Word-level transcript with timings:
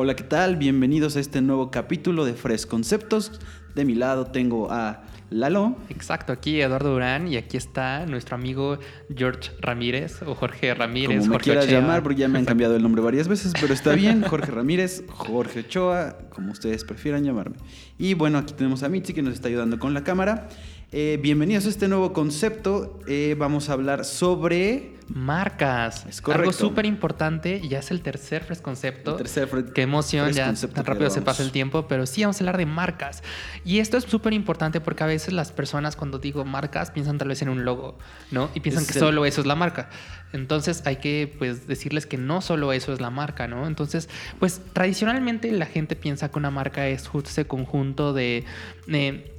Hola, 0.00 0.14
¿qué 0.14 0.22
tal? 0.22 0.54
Bienvenidos 0.54 1.16
a 1.16 1.20
este 1.20 1.40
nuevo 1.40 1.72
capítulo 1.72 2.24
de 2.24 2.34
Fresh 2.34 2.66
Conceptos. 2.66 3.32
De 3.74 3.84
mi 3.84 3.96
lado 3.96 4.26
tengo 4.26 4.70
a 4.70 5.02
Lalo. 5.28 5.74
Exacto, 5.88 6.32
aquí 6.32 6.60
Eduardo 6.60 6.92
Durán 6.92 7.26
y 7.26 7.36
aquí 7.36 7.56
está 7.56 8.06
nuestro 8.06 8.36
amigo 8.36 8.78
George 9.12 9.50
Ramírez 9.60 10.22
o 10.22 10.36
Jorge 10.36 10.72
Ramírez. 10.72 11.18
Como 11.18 11.30
me 11.30 11.34
Jorge 11.34 11.44
quieras 11.44 11.64
Ochoa. 11.64 11.80
llamar, 11.80 12.04
porque 12.04 12.20
ya 12.20 12.28
me 12.28 12.38
han 12.38 12.44
cambiado 12.44 12.76
el 12.76 12.82
nombre 12.84 13.02
varias 13.02 13.26
veces, 13.26 13.52
pero 13.60 13.74
está 13.74 13.92
bien. 13.94 14.22
Jorge 14.28 14.52
Ramírez, 14.52 15.02
Jorge 15.08 15.60
Ochoa, 15.60 16.16
como 16.30 16.52
ustedes 16.52 16.84
prefieran 16.84 17.24
llamarme. 17.24 17.56
Y 17.98 18.14
bueno, 18.14 18.38
aquí 18.38 18.54
tenemos 18.54 18.84
a 18.84 18.88
Mitzi 18.88 19.12
que 19.12 19.22
nos 19.22 19.34
está 19.34 19.48
ayudando 19.48 19.80
con 19.80 19.94
la 19.94 20.04
cámara. 20.04 20.48
Eh, 20.90 21.18
bienvenidos 21.20 21.66
a 21.66 21.68
este 21.68 21.86
nuevo 21.86 22.12
concepto. 22.14 22.98
Eh, 23.06 23.36
vamos 23.38 23.68
a 23.68 23.74
hablar 23.74 24.06
sobre 24.06 24.94
Marcas. 25.08 26.06
Es 26.06 26.22
correcto. 26.22 26.42
Algo 26.48 26.52
súper 26.52 26.86
importante, 26.86 27.60
ya 27.68 27.78
es 27.80 27.90
el 27.90 28.00
tercer 28.00 28.42
Fresh 28.44 28.60
Concepto. 28.62 29.10
el 29.12 29.16
tercer 29.18 29.48
Fred- 29.48 29.72
Qué 29.74 29.82
emoción, 29.82 30.32
ya 30.32 30.52
tan 30.54 30.84
rápido 30.86 31.10
se 31.10 31.20
pasa 31.20 31.42
el 31.42 31.50
tiempo, 31.50 31.86
pero 31.88 32.06
sí 32.06 32.22
vamos 32.22 32.36
a 32.36 32.40
hablar 32.40 32.56
de 32.56 32.64
marcas. 32.66 33.22
Y 33.66 33.80
esto 33.80 33.98
es 33.98 34.04
súper 34.04 34.32
importante 34.32 34.80
porque 34.80 35.04
a 35.04 35.06
veces 35.06 35.34
las 35.34 35.52
personas 35.52 35.94
cuando 35.94 36.18
digo 36.18 36.44
marcas 36.46 36.90
piensan 36.90 37.18
tal 37.18 37.28
vez 37.28 37.42
en 37.42 37.50
un 37.50 37.66
logo, 37.66 37.98
¿no? 38.30 38.48
Y 38.54 38.60
piensan 38.60 38.84
Es 38.84 38.88
que 38.92 38.98
el- 38.98 39.04
solo 39.04 39.26
eso 39.26 39.42
es 39.42 39.46
la 39.46 39.56
marca. 39.56 39.90
Entonces 40.32 40.82
hay 40.86 40.96
que 40.96 41.34
pues 41.38 41.66
decirles 41.66 42.04
que 42.06 42.16
no 42.18 42.40
solo 42.42 42.72
eso 42.72 42.92
es 42.94 43.00
la 43.00 43.10
marca, 43.10 43.46
¿no? 43.46 43.66
Entonces, 43.66 44.08
pues 44.38 44.60
tradicionalmente 44.74 45.50
la 45.52 45.66
gente 45.66 45.96
piensa 45.96 46.30
que 46.30 46.38
una 46.38 46.50
marca 46.50 46.86
es 46.88 47.08
justo 47.08 47.30
ese 47.30 47.46
conjunto 47.46 48.12
de, 48.12 48.44
de, 48.86 49.34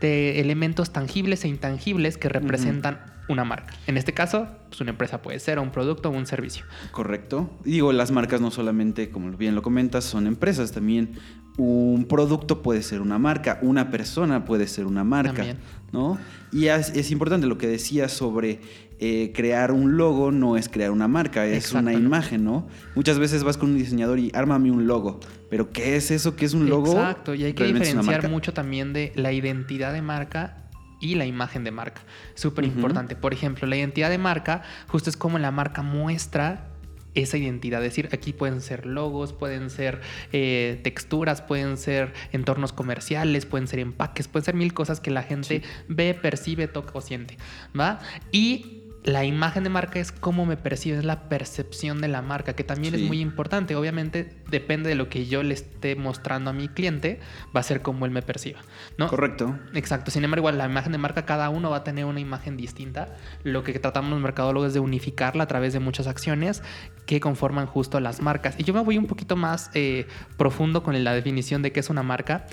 de 0.00 0.40
elementos 0.40 0.92
tangibles 0.92 1.44
e 1.44 1.48
intangibles 1.48 2.16
que 2.16 2.28
representan 2.28 3.00
una 3.28 3.44
marca. 3.44 3.74
En 3.86 3.96
este 3.96 4.14
caso, 4.14 4.48
pues 4.68 4.80
una 4.80 4.90
empresa 4.90 5.20
puede 5.20 5.38
ser 5.38 5.58
un 5.58 5.70
producto 5.70 6.08
o 6.08 6.12
un 6.12 6.26
servicio. 6.26 6.64
Correcto. 6.90 7.50
Digo, 7.64 7.92
las 7.92 8.10
marcas 8.10 8.40
no 8.40 8.50
solamente, 8.50 9.10
como 9.10 9.30
bien 9.32 9.54
lo 9.54 9.62
comentas, 9.62 10.04
son 10.04 10.26
empresas, 10.26 10.72
también 10.72 11.12
un 11.58 12.06
producto 12.08 12.62
puede 12.62 12.82
ser 12.82 13.00
una 13.00 13.18
marca, 13.18 13.58
una 13.62 13.90
persona 13.90 14.44
puede 14.44 14.66
ser 14.68 14.86
una 14.86 15.04
marca, 15.04 15.34
También. 15.34 15.58
¿no? 15.92 16.16
Y 16.52 16.66
es, 16.66 16.90
es 16.90 17.10
importante 17.10 17.46
lo 17.46 17.58
que 17.58 17.66
decías 17.66 18.12
sobre 18.12 18.60
eh, 19.00 19.32
crear 19.34 19.72
un 19.72 19.96
logo, 19.96 20.32
no 20.32 20.56
es 20.56 20.68
crear 20.68 20.90
una 20.90 21.08
marca, 21.08 21.46
es 21.46 21.72
una 21.72 21.92
imagen, 21.92 22.44
¿no? 22.44 22.66
Muchas 22.94 23.18
veces 23.18 23.44
vas 23.44 23.56
con 23.56 23.70
un 23.70 23.78
diseñador 23.78 24.18
y 24.18 24.32
ármame 24.34 24.70
un 24.70 24.86
logo, 24.86 25.20
pero 25.50 25.70
¿qué 25.70 25.96
es 25.96 26.10
eso? 26.10 26.34
¿Qué 26.34 26.44
es 26.44 26.54
un 26.54 26.68
logo? 26.68 26.92
Exacto, 26.92 27.34
y 27.34 27.44
hay 27.44 27.52
que 27.52 27.64
diferenciar 27.64 28.28
mucho 28.28 28.52
también 28.52 28.92
de 28.92 29.12
la 29.14 29.32
identidad 29.32 29.92
de 29.92 30.02
marca 30.02 30.68
y 31.00 31.14
la 31.14 31.26
imagen 31.26 31.64
de 31.64 31.70
marca. 31.70 32.02
Súper 32.34 32.64
importante. 32.64 33.14
Por 33.14 33.32
ejemplo, 33.32 33.66
la 33.68 33.76
identidad 33.76 34.10
de 34.10 34.18
marca 34.18 34.62
justo 34.88 35.10
es 35.10 35.16
como 35.16 35.38
la 35.38 35.50
marca 35.50 35.82
muestra 35.82 36.68
esa 37.14 37.36
identidad. 37.36 37.84
Es 37.84 37.90
decir, 37.90 38.08
aquí 38.12 38.32
pueden 38.32 38.60
ser 38.60 38.86
logos, 38.86 39.32
pueden 39.32 39.70
ser 39.70 40.00
eh, 40.32 40.80
texturas, 40.82 41.42
pueden 41.42 41.76
ser 41.76 42.12
entornos 42.32 42.72
comerciales, 42.72 43.46
pueden 43.46 43.68
ser 43.68 43.80
empaques, 43.80 44.28
pueden 44.28 44.44
ser 44.44 44.54
mil 44.54 44.74
cosas 44.74 45.00
que 45.00 45.10
la 45.10 45.22
gente 45.22 45.62
ve, 45.88 46.14
percibe, 46.14 46.68
toca 46.68 46.92
o 46.94 47.00
siente. 47.00 47.36
¿Va? 47.78 48.00
Y 48.32 48.87
la 49.08 49.24
imagen 49.24 49.64
de 49.64 49.70
marca 49.70 49.98
es 49.98 50.12
cómo 50.12 50.44
me 50.44 50.58
percibe, 50.58 50.98
es 50.98 51.04
la 51.04 51.30
percepción 51.30 52.02
de 52.02 52.08
la 52.08 52.20
marca, 52.20 52.52
que 52.54 52.62
también 52.62 52.94
Sí. 52.94 53.00
es 53.02 53.08
muy 53.08 53.20
importante. 53.20 53.74
Obviamente 53.74 54.34
depende 54.50 54.90
de 54.90 54.94
lo 54.96 55.08
que 55.08 55.24
yo 55.26 55.42
le 55.42 55.54
esté 55.54 55.96
mostrando 55.96 56.50
a 56.50 56.52
mi 56.52 56.68
cliente, 56.68 57.18
va 57.56 57.60
a 57.60 57.62
ser 57.62 57.80
como 57.80 58.04
él 58.04 58.10
me 58.10 58.20
perciba, 58.20 58.60
¿no? 58.98 59.08
Correcto. 59.08 59.58
Exacto. 59.72 60.10
Sin 60.10 60.24
embargo, 60.24 60.42
igual 60.42 60.58
la 60.58 60.66
imagen 60.66 60.92
de 60.92 60.98
marca, 60.98 61.24
cada 61.24 61.48
uno 61.48 61.70
va 61.70 61.78
a 61.78 61.84
tener 61.84 62.04
una 62.04 62.20
imagen 62.20 62.58
distinta. 62.58 63.16
Lo 63.44 63.64
que 63.64 63.78
tratamos 63.78 64.10
los 64.10 64.20
mercadólogos 64.20 64.68
es 64.68 64.74
de 64.74 64.80
unificarla 64.80 65.44
a 65.44 65.46
través 65.48 65.72
de 65.72 65.80
muchas 65.80 66.06
acciones 66.06 66.62
que 67.06 67.18
conforman 67.18 67.64
justo 67.66 68.00
las 68.00 68.20
marcas. 68.20 68.56
Y 68.58 68.64
yo 68.64 68.74
me 68.74 68.80
voy 68.80 68.98
un 68.98 69.06
poquito 69.06 69.36
más 69.36 69.70
eh, 69.72 70.06
profundo 70.36 70.82
con 70.82 71.02
la 71.02 71.14
definición 71.14 71.62
de 71.62 71.72
qué 71.72 71.80
es 71.80 71.88
una 71.88 72.02
marca. 72.02 72.44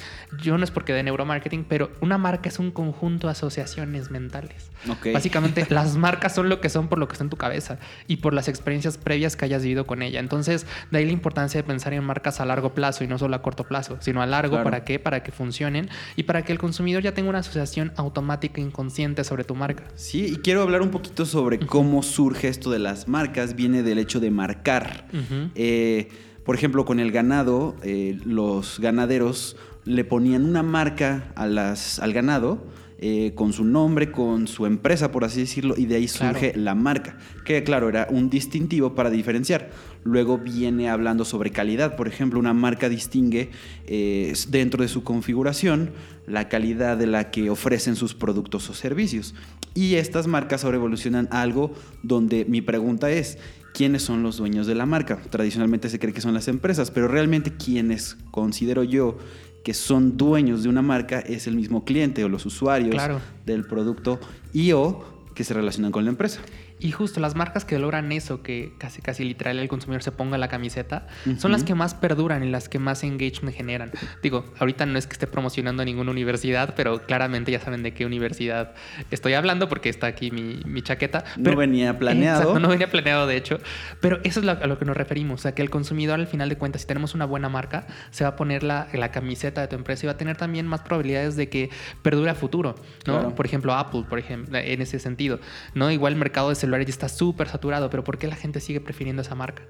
Yo 0.41 0.57
no 0.57 0.63
es 0.63 0.71
porque 0.71 0.93
de 0.93 1.03
neuromarketing, 1.03 1.65
pero 1.65 1.91
una 1.99 2.17
marca 2.17 2.47
es 2.47 2.59
un 2.59 2.71
conjunto 2.71 3.27
de 3.27 3.31
asociaciones 3.31 4.09
mentales. 4.09 4.71
Ok. 4.89 5.07
Básicamente, 5.13 5.65
las 5.69 5.97
marcas 5.97 6.33
son 6.33 6.44
lo 6.45 6.61
que 6.61 6.69
son 6.69 6.87
por 6.87 6.99
lo 6.99 7.07
que 7.07 7.13
está 7.13 7.23
en 7.23 7.29
tu 7.29 7.37
cabeza 7.37 7.77
y 8.07 8.17
por 8.17 8.33
las 8.33 8.47
experiencias 8.47 8.97
previas 8.97 9.35
que 9.35 9.45
hayas 9.45 9.63
vivido 9.63 9.85
con 9.85 10.01
ella. 10.01 10.19
Entonces, 10.19 10.65
de 10.91 10.97
ahí 10.97 11.05
la 11.05 11.11
importancia 11.11 11.59
de 11.61 11.67
pensar 11.67 11.93
en 11.93 12.03
marcas 12.03 12.39
a 12.39 12.45
largo 12.45 12.73
plazo 12.73 13.03
y 13.03 13.07
no 13.07 13.17
solo 13.17 13.35
a 13.35 13.41
corto 13.41 13.63
plazo, 13.65 13.97
sino 13.99 14.21
a 14.21 14.25
largo. 14.25 14.55
Claro. 14.55 14.63
¿Para 14.63 14.83
qué? 14.83 14.99
Para 14.99 15.23
que 15.23 15.31
funcionen 15.31 15.89
y 16.15 16.23
para 16.23 16.43
que 16.43 16.51
el 16.51 16.59
consumidor 16.59 17.03
ya 17.03 17.13
tenga 17.13 17.29
una 17.29 17.39
asociación 17.39 17.91
automática 17.95 18.61
inconsciente 18.61 19.23
sobre 19.23 19.43
tu 19.43 19.55
marca. 19.55 19.83
Sí, 19.95 20.25
y 20.25 20.35
quiero 20.37 20.61
hablar 20.61 20.81
un 20.81 20.89
poquito 20.89 21.25
sobre 21.25 21.59
cómo 21.59 22.03
surge 22.03 22.47
esto 22.47 22.71
de 22.71 22.79
las 22.79 23.07
marcas. 23.07 23.55
Viene 23.55 23.83
del 23.83 23.99
hecho 23.99 24.19
de 24.19 24.31
marcar. 24.31 25.07
Ujú. 25.13 25.51
Eh, 25.55 26.09
por 26.45 26.55
ejemplo, 26.55 26.85
con 26.85 26.99
el 26.99 27.11
ganado, 27.11 27.75
eh, 27.83 28.19
los 28.23 28.79
ganaderos 28.79 29.57
le 29.83 30.03
ponían 30.03 30.45
una 30.45 30.63
marca 30.63 31.31
a 31.35 31.47
las, 31.47 31.99
al 31.99 32.13
ganado 32.13 32.63
eh, 32.97 33.33
con 33.35 33.51
su 33.53 33.65
nombre, 33.65 34.11
con 34.11 34.47
su 34.47 34.65
empresa, 34.65 35.11
por 35.11 35.23
así 35.25 35.41
decirlo, 35.41 35.75
y 35.77 35.85
de 35.85 35.95
ahí 35.95 36.07
Claro. 36.07 36.33
surge 36.39 36.53
la 36.55 36.75
marca, 36.75 37.17
que 37.43 37.63
claro, 37.63 37.89
era 37.89 38.07
un 38.09 38.29
distintivo 38.29 38.95
para 38.95 39.09
diferenciar. 39.09 39.69
Luego 40.03 40.37
viene 40.37 40.89
hablando 40.89 41.25
sobre 41.25 41.51
calidad, 41.51 41.95
por 41.95 42.07
ejemplo, 42.07 42.39
una 42.39 42.53
marca 42.53 42.87
distingue 42.89 43.49
eh, 43.87 44.33
dentro 44.49 44.81
de 44.83 44.87
su 44.87 45.03
configuración 45.03 45.91
la 46.27 46.47
calidad 46.47 46.97
de 46.97 47.07
la 47.07 47.31
que 47.31 47.49
ofrecen 47.49 47.95
sus 47.95 48.13
productos 48.13 48.69
o 48.69 48.73
servicios. 48.73 49.35
Y 49.73 49.95
estas 49.95 50.27
marcas 50.27 50.63
ahora 50.63 50.77
evolucionan 50.77 51.27
a 51.31 51.41
algo 51.41 51.73
donde 52.01 52.45
mi 52.45 52.61
pregunta 52.61 53.11
es, 53.11 53.37
¿quiénes 53.73 54.03
son 54.03 54.23
los 54.23 54.37
dueños 54.37 54.67
de 54.67 54.75
la 54.75 54.85
marca? 54.85 55.19
Tradicionalmente 55.29 55.89
se 55.89 55.99
cree 55.99 56.13
que 56.13 56.21
son 56.21 56.33
las 56.33 56.47
empresas, 56.47 56.91
pero 56.91 57.07
realmente 57.09 57.51
quienes 57.51 58.15
considero 58.31 58.83
yo 58.83 59.17
que 59.65 59.73
son 59.73 60.15
dueños 60.15 60.61
de 60.61 60.69
una 60.69 60.83
marca 60.83 61.19
es 61.21 61.47
el 61.47 61.55
mismo 61.55 61.83
cliente 61.83 62.23
o 62.23 62.29
los 62.29 62.45
usuarios 62.45 62.91
Claro. 62.91 63.19
del 63.47 63.65
producto 63.65 64.19
y 64.53 64.71
o 64.73 65.03
que 65.33 65.43
se 65.43 65.55
relacionan 65.55 65.91
con 65.91 66.05
la 66.05 66.11
empresa. 66.11 66.39
Y 66.77 66.91
justo 66.91 67.21
las 67.21 67.35
marcas 67.35 67.63
que 67.63 67.79
logran 67.79 68.11
eso, 68.11 68.43
que 68.43 68.73
casi 68.77 69.01
casi 69.01 69.23
literal 69.23 69.57
el 69.59 69.69
consumidor 69.69 70.03
se 70.03 70.11
ponga 70.11 70.37
la 70.37 70.49
camiseta, 70.49 71.07
Ujú. 71.25 71.39
son 71.39 71.51
las 71.53 71.63
que 71.63 71.73
más 71.73 71.93
perduran 71.93 72.43
y 72.43 72.49
las 72.49 72.67
que 72.67 72.79
más 72.79 73.03
engagement 73.03 73.55
generan. 73.55 73.91
Digo, 74.21 74.43
ahorita 74.59 74.85
no 74.85 74.99
es 74.99 75.07
que 75.07 75.13
esté 75.13 75.25
promocionando 75.25 75.83
a 75.83 75.85
ninguna 75.85 76.11
universidad, 76.11 76.73
pero 76.75 77.01
claramente 77.05 77.51
ya 77.51 77.61
saben 77.61 77.81
de 77.81 77.93
qué 77.93 78.05
universidad 78.05 78.73
estoy 79.09 79.33
hablando 79.35 79.69
porque 79.69 79.87
está 79.87 80.07
aquí 80.07 80.31
mi, 80.31 80.59
mi 80.65 80.81
chaqueta. 80.81 81.23
No 81.37 81.45
Pero- 81.45 81.57
venía 81.57 81.97
planeado. 81.97 82.41
Exacto, 82.41 82.59
no 82.59 82.67
venía 82.67 82.91
planeado 82.91 83.25
de 83.25 83.37
hecho. 83.37 83.59
Pero 84.01 84.19
eso 84.23 84.41
es 84.41 84.45
lo- 84.45 84.51
a 84.51 84.67
lo 84.67 84.77
que 84.77 84.83
nos 84.83 84.97
referimos. 84.97 85.39
O 85.39 85.43
sea, 85.43 85.55
que 85.55 85.61
el 85.61 85.69
consumidor 85.69 86.19
al 86.19 86.27
final 86.27 86.49
de 86.49 86.57
cuentas, 86.57 86.81
si 86.81 86.87
tenemos 86.87 87.15
una 87.15 87.25
buena 87.25 87.47
marca, 87.47 87.87
se 88.11 88.25
va 88.25 88.31
a 88.31 88.35
poner 88.35 88.63
la, 88.63 88.89
la 88.93 89.11
camiseta 89.11 89.61
de 89.61 89.67
tu 89.69 89.75
empresa 89.77 90.05
y 90.05 90.07
va 90.07 90.13
a 90.13 90.17
tener 90.17 90.35
también 90.35 90.67
más 90.67 90.81
probabilidades 90.81 91.37
de 91.37 91.47
que 91.47 91.69
perdure 92.01 92.31
a 92.31 92.35
futuro. 92.35 92.75
¿no? 93.07 93.13
Claro. 93.13 93.35
Por 93.35 93.45
ejemplo, 93.45 93.73
Apple, 93.73 94.03
por 94.09 94.19
ejemplo, 94.19 94.57
en 94.57 94.81
ese 94.81 94.99
sentido. 94.99 95.39
¿no? 95.73 95.89
Igual 95.89 96.13
el 96.13 96.19
mercado 96.19 96.49
de 96.49 96.55
celulares 96.65 96.87
ya 96.87 96.91
está 96.91 97.09
súper 97.09 97.47
saturado, 97.47 97.89
pero 97.89 98.03
¿por 98.03 98.17
qué 98.17 98.27
la 98.27 98.35
gente 98.35 98.59
sigue 98.59 98.81
prefiriendo 98.81 99.21
esa 99.21 99.35
marca? 99.35 99.63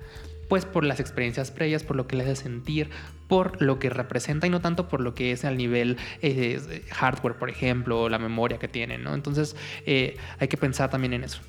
Pues 0.48 0.66
por 0.66 0.84
las 0.84 1.00
experiencias 1.00 1.52
previas, 1.52 1.84
por 1.84 1.96
lo 1.96 2.08
que 2.08 2.16
le 2.16 2.24
hace 2.24 2.36
sentir, 2.36 2.90
por 3.28 3.62
lo 3.62 3.80
que 3.80 3.90
representa 3.90 4.48
y 4.48 4.50
no 4.50 4.62
tanto 4.62 4.88
por 4.88 5.02
lo 5.02 5.16
que 5.16 5.32
es 5.32 5.44
al 5.44 5.58
nivel 5.58 5.98
eh, 6.22 6.84
hardware, 6.92 7.36
por 7.36 7.50
ejemplo, 7.50 8.04
o 8.04 8.10
la 8.10 8.20
memoria 8.20 8.58
que 8.60 8.68
tienen, 8.68 9.04
¿no? 9.04 9.14
Entonces 9.14 9.56
eh, 9.86 10.18
hay 10.40 10.48
que 10.48 10.58
pensar 10.58 10.90
también 10.90 11.14
en 11.14 11.24
eso. 11.24 11.42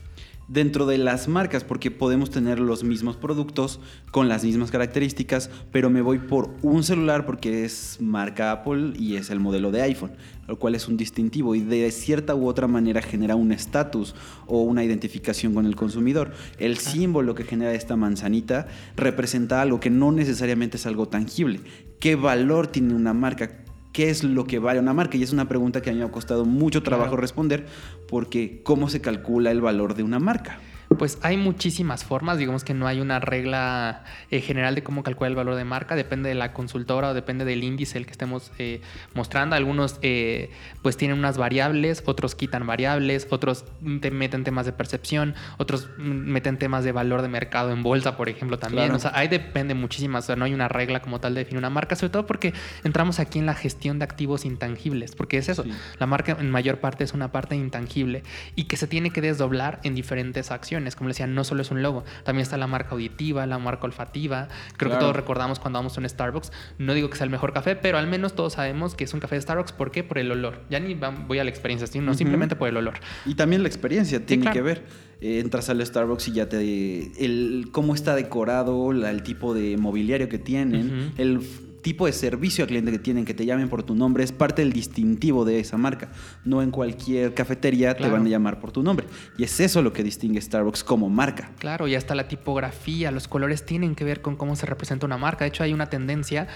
Dentro 0.48 0.86
de 0.86 0.98
las 0.98 1.28
marcas, 1.28 1.64
porque 1.64 1.90
podemos 1.90 2.30
tener 2.30 2.60
los 2.60 2.84
mismos 2.84 3.16
productos 3.16 3.80
con 4.10 4.28
las 4.28 4.44
mismas 4.44 4.70
características, 4.70 5.50
pero 5.72 5.90
me 5.90 6.02
voy 6.02 6.18
por 6.18 6.54
un 6.62 6.82
celular 6.84 7.26
porque 7.26 7.64
es 7.64 7.98
marca 8.00 8.52
Apple 8.52 8.92
y 8.96 9.16
es 9.16 9.30
el 9.30 9.40
modelo 9.40 9.70
de 9.70 9.82
iPhone, 9.82 10.12
lo 10.46 10.58
cual 10.58 10.74
es 10.74 10.88
un 10.88 10.96
distintivo 10.96 11.54
y 11.54 11.60
de 11.60 11.90
cierta 11.90 12.34
u 12.34 12.46
otra 12.46 12.68
manera 12.68 13.02
genera 13.02 13.36
un 13.36 13.52
estatus 13.52 14.14
o 14.46 14.62
una 14.62 14.84
identificación 14.84 15.54
con 15.54 15.66
el 15.66 15.76
consumidor. 15.76 16.32
El 16.58 16.78
símbolo 16.78 17.34
que 17.34 17.44
genera 17.44 17.75
esta 17.75 17.96
manzanita 17.96 18.69
representa 18.96 19.60
algo 19.60 19.81
que 19.81 19.90
no 19.90 20.12
necesariamente 20.12 20.76
es 20.76 20.87
algo 20.87 21.08
tangible. 21.08 21.60
¿Qué 21.99 22.14
valor 22.14 22.66
tiene 22.69 22.94
una 22.94 23.14
marca? 23.14 23.65
¿Qué 23.96 24.10
es 24.10 24.25
lo 24.25 24.44
que 24.44 24.58
vale 24.58 24.78
una 24.78 24.93
marca? 24.93 25.16
Y 25.16 25.22
es 25.22 25.32
una 25.32 25.48
pregunta 25.48 25.81
que 25.81 25.88
a 25.88 25.94
mí 25.94 25.98
me 26.00 26.04
ha 26.04 26.10
costado 26.10 26.44
mucho 26.44 26.82
trabajo 26.82 27.12
Claro. 27.12 27.22
responder 27.22 27.64
porque 28.06 28.60
¿cómo 28.62 28.90
se 28.90 29.00
calcula 29.00 29.50
el 29.50 29.62
valor 29.62 29.94
de 29.94 30.02
una 30.02 30.19
marca? 30.19 30.58
Pues 30.98 31.19
hay 31.22 31.37
muchísimas 31.37 32.04
formas, 32.04 32.38
digamos 32.38 32.64
que 32.64 32.75
no 32.75 32.87
hay 32.87 33.00
una 33.00 33.19
regla 33.20 34.04
eh, 34.31 34.40
general 34.40 34.75
de 34.75 34.82
cómo 34.82 35.02
calcular 35.02 35.31
el 35.31 35.37
valor 35.37 35.54
de 35.56 35.64
marca, 35.64 35.96
depende 35.96 36.28
de 36.28 36.34
la 36.34 36.52
consultora 36.52 37.10
o 37.10 37.14
depende 37.14 37.44
del 37.44 37.64
índice 37.64 37.98
el 37.98 38.06
que 38.06 38.12
estemos 38.12 38.52
eh, 38.58 38.81
mostrando. 39.14 39.56
Algunos 39.56 39.98
eh, 40.02 40.50
pues 40.82 40.96
tienen 40.96 41.19
unas 41.19 41.38
variables, 41.38 42.02
otros 42.06 42.34
quitan 42.34 42.66
variables, 42.66 43.26
otros 43.31 43.64
te 44.00 44.10
meten 44.10 44.44
temas 44.44 44.66
de 44.66 44.72
percepción, 44.72 45.34
otros 45.58 45.88
meten 45.98 46.58
temas 46.58 46.84
de 46.84 46.93
valor 46.93 47.22
de 47.22 47.28
mercado 47.28 47.72
en 47.72 47.82
bolsa, 47.82 48.16
por 48.16 48.28
ejemplo, 48.28 48.58
también. 48.58 48.84
Claro. 48.84 48.96
O 48.96 49.00
sea, 49.00 49.12
ahí 49.14 49.28
depende 49.28 49.75
muchísimas, 49.75 50.25
o 50.25 50.26
sea, 50.28 50.37
no 50.37 50.44
hay 50.44 50.54
una 50.54 50.69
regla 50.69 51.00
como 51.00 51.20
tal 51.20 51.34
de 51.34 51.40
definir 51.40 51.58
una 51.58 51.70
marca, 51.70 51.96
sobre 51.96 52.10
todo 52.10 52.26
porque 52.26 52.54
entramos 52.84 53.19
aquí 53.19 53.38
en 53.38 53.46
la 53.46 53.54
gestión 53.54 53.99
de 53.99 54.04
activos 54.04 54.44
intangibles, 54.44 55.14
porque 55.14 55.38
es 55.38 55.49
eso, 55.49 55.64
Sí. 55.64 55.72
la 55.99 56.06
marca 56.06 56.37
en 56.38 56.50
mayor 56.50 56.78
parte 56.78 57.04
es 57.04 57.12
una 57.12 57.32
parte 57.32 57.56
intangible 57.56 58.22
y 58.54 58.64
que 58.64 58.76
se 58.76 58.87
tiene 58.87 59.10
que 59.10 59.20
desdoblar 59.20 59.81
en 59.82 59.94
diferentes 59.94 60.50
acciones. 60.50 60.86
Como 60.94 61.09
les 61.09 61.17
decía, 61.17 61.27
no 61.27 61.43
solo 61.43 61.62
es 61.62 61.71
un 61.71 61.83
logo, 61.83 62.05
también 62.23 62.43
está 62.43 62.56
la 62.56 62.67
marca 62.69 62.91
auditiva, 62.93 63.47
la 63.47 63.59
marca 63.59 63.87
olfativa. 63.87 64.49
Creo 64.77 64.91
Claro. 64.91 64.93
que 64.93 65.00
todos 65.00 65.17
recordamos 65.17 65.59
cuando 65.59 65.79
vamos 65.81 65.97
a 65.97 66.00
un 66.00 66.09
Starbucks. 66.09 66.53
No 66.79 66.94
digo 66.94 67.11
que 67.11 67.17
sea 67.17 67.25
el 67.25 67.31
mejor 67.31 67.53
café, 67.53 67.75
pero 67.75 67.99
al 67.99 68.06
menos 68.06 68.35
todos 68.35 68.53
sabemos 68.53 68.94
que 68.94 69.05
es 69.05 69.15
un 69.15 69.21
café 69.21 69.35
de 69.35 69.41
Starbucks. 69.41 69.73
¿Por 69.73 69.91
qué? 69.91 70.05
Por 70.05 70.19
el 70.19 70.31
olor. 70.31 70.61
Ya 70.71 70.79
ni 70.79 70.94
voy 70.94 71.38
a 71.41 71.44
la 71.44 71.50
experiencia, 71.50 71.87
sino 71.88 72.15
simplemente 72.15 72.55
por 72.55 72.69
el 72.69 72.77
olor. 72.77 72.94
Y 73.25 73.35
también 73.35 73.62
la 73.62 73.69
experiencia 73.69 74.25
tiene 74.25 74.43
claro. 74.43 74.55
que 74.55 74.62
ver. 74.62 74.85
Eh, 75.23 75.41
entras 75.41 75.71
al 75.71 75.85
Starbucks 75.85 76.29
y 76.29 76.33
ya 76.33 76.47
te. 76.49 77.25
El, 77.25 77.69
cómo 77.73 77.94
está 77.94 78.15
decorado, 78.15 78.93
la- 78.93 79.11
el 79.11 79.23
tipo 79.23 79.55
de 79.55 79.79
mobiliario 79.79 80.29
que 80.29 80.38
tienen, 80.38 81.12
el 81.17 81.41
tipo 81.87 82.06
de 82.06 82.12
servicio 82.12 82.65
al 82.65 82.69
cliente 82.69 82.91
que 82.91 82.99
tienen, 82.99 83.25
que 83.25 83.33
te 83.33 83.47
llamen 83.47 83.69
por 83.69 83.85
tu 83.85 83.94
nombre, 83.94 84.25
es 84.25 84.33
parte 84.33 84.62
del 84.62 84.73
distintivo 84.73 85.44
de 85.44 85.61
esa 85.61 85.77
marca. 85.77 86.09
No 86.44 86.61
en 86.61 86.73
cualquier 86.73 87.33
cafetería 87.33 87.93
te 87.94 87.99
Claro. 87.99 88.15
van 88.15 88.27
a 88.27 88.29
llamar 88.29 88.59
por 88.59 88.73
tu 88.73 88.83
nombre. 88.83 89.06
Y 89.38 89.44
es 89.44 89.61
eso 89.61 89.83
lo 89.83 89.93
que 89.93 90.03
distingue 90.03 90.41
Starbucks 90.41 90.83
como 90.83 91.09
marca. 91.09 91.53
Claro, 91.61 91.87
y 91.87 91.94
hasta 91.94 92.17
la 92.17 92.27
tipografía, 92.27 93.12
los 93.12 93.29
colores 93.29 93.65
tienen 93.65 93.94
que 93.94 94.03
ver 94.03 94.21
con 94.21 94.35
cómo 94.35 94.56
se 94.56 94.67
representa 94.67 95.06
una 95.06 95.17
marca. 95.17 95.44
De 95.44 95.49
hecho, 95.50 95.62
hay 95.62 95.73
una 95.73 95.87
tendencia 95.88 96.49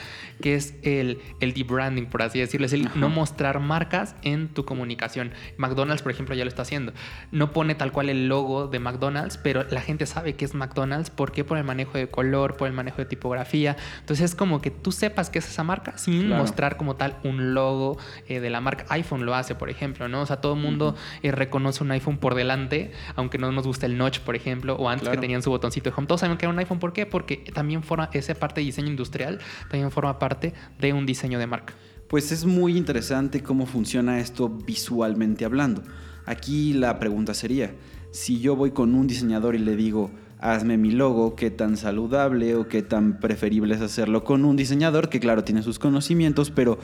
que 0.43 0.56
es 0.56 0.75
el, 0.82 1.21
el 1.38 1.55
de-branding, 1.55 2.06
por 2.06 2.23
así 2.23 2.41
decirlo, 2.41 2.67
es 2.67 2.73
el 2.73 2.88
Ajá. 2.88 2.99
no 2.99 3.09
mostrar 3.09 3.61
marcas 3.61 4.17
en 4.23 4.49
tu 4.49 4.65
comunicación. 4.65 5.31
McDonald's, 5.59 6.03
por 6.03 6.11
ejemplo, 6.11 6.35
ya 6.35 6.43
lo 6.43 6.49
está 6.49 6.62
haciendo. 6.62 6.93
No 7.31 7.53
pone 7.53 7.77
tal 7.77 7.93
cual 7.93 8.09
el 8.09 8.27
logo 8.27 8.67
de 8.67 8.81
McDonald's, 8.81 9.37
pero 9.37 9.62
la 9.71 9.81
gente 9.81 10.06
sabe 10.06 10.35
que 10.35 10.44
es 10.44 10.55
McDonald's. 10.55 11.11
¿Por 11.11 11.31
qué? 11.31 11.44
Por 11.44 11.56
el 11.56 11.62
manejo 11.62 11.99
de 11.99 12.09
color, 12.09 12.56
por 12.56 12.67
el 12.67 12.75
manejo 12.75 12.97
de 12.97 13.05
tipografía. 13.05 13.77
Entonces, 14.00 14.25
es 14.31 14.35
como 14.35 14.61
que 14.61 14.73
tú 14.73 14.91
sepas 14.91 15.19
que 15.28 15.40
es 15.40 15.49
esa 15.49 15.64
marca 15.64 15.99
sin 15.99 16.28
Claro. 16.28 16.43
mostrar 16.43 16.76
como 16.78 16.96
tal 16.96 17.17
un 17.25 17.52
logo 17.52 17.99
eh, 18.28 18.40
de 18.40 18.49
la 18.49 18.61
marca. 18.62 18.87
iPhone 18.88 19.26
lo 19.26 19.34
hace, 19.34 19.55
por 19.55 19.69
ejemplo, 19.69 20.08
¿no? 20.08 20.22
O 20.22 20.26
sea, 20.26 20.37
todo 20.40 20.55
el 20.55 20.61
mundo 20.61 20.94
eh, 21.22 21.32
reconoce 21.32 21.84
un 21.84 21.90
iPhone 21.90 22.17
por 22.17 22.34
delante, 22.34 22.93
aunque 23.17 23.37
no 23.37 23.52
nos 23.52 23.67
guste 23.67 23.84
el 23.87 23.99
notch, 23.99 24.20
por 24.20 24.37
ejemplo, 24.37 24.76
o 24.76 24.88
antes 24.88 25.02
Claro. 25.02 25.17
que 25.17 25.20
tenían 25.20 25.43
su 25.43 25.50
botoncito 25.50 25.90
de 25.90 25.96
home. 25.96 26.06
Todos 26.06 26.20
saben 26.22 26.38
que 26.38 26.46
era 26.46 26.52
un 26.55 26.58
iPhone. 26.61 26.78
¿Por 26.78 26.94
qué? 26.94 27.05
Porque 27.05 27.37
también 27.52 27.82
forma 27.82 28.08
esa 28.14 28.34
parte 28.37 28.61
de 28.61 28.64
diseño 28.67 28.88
industrial, 28.88 29.40
también 29.69 29.90
forma 29.90 30.19
parte 30.19 30.55
de 30.78 30.93
un 30.94 31.05
diseño 31.05 31.38
de 31.38 31.46
marca. 31.49 31.75
Pues 32.08 32.32
es 32.32 32.44
muy 32.44 32.76
interesante 32.76 33.43
cómo 33.43 33.67
funciona 33.67 34.19
esto 34.20 34.49
visualmente 34.49 35.44
hablando. 35.44 35.82
Aquí 36.26 36.72
la 36.72 36.99
pregunta 36.99 37.34
sería, 37.34 37.72
si 38.12 38.40
yo 38.40 38.56
voy 38.56 38.70
con 38.72 38.94
un 38.94 39.06
diseñador 39.06 39.55
y 39.55 39.58
le 39.58 39.76
digo, 39.76 40.11
hazme 40.40 40.76
mi 40.78 40.90
logo, 40.90 41.34
qué 41.37 41.50
tan 41.50 41.76
saludable 41.76 42.54
o 42.56 42.66
qué 42.69 42.82
tan 42.82 43.19
preferible 43.20 43.75
es 43.75 43.81
hacerlo 43.81 44.25
con 44.25 44.44
un 44.44 44.56
diseñador 44.56 45.08
que 45.08 45.20
claro 45.20 45.44
tiene 45.44 45.62
sus 45.62 45.78
conocimientos, 45.78 46.50
pero 46.50 46.78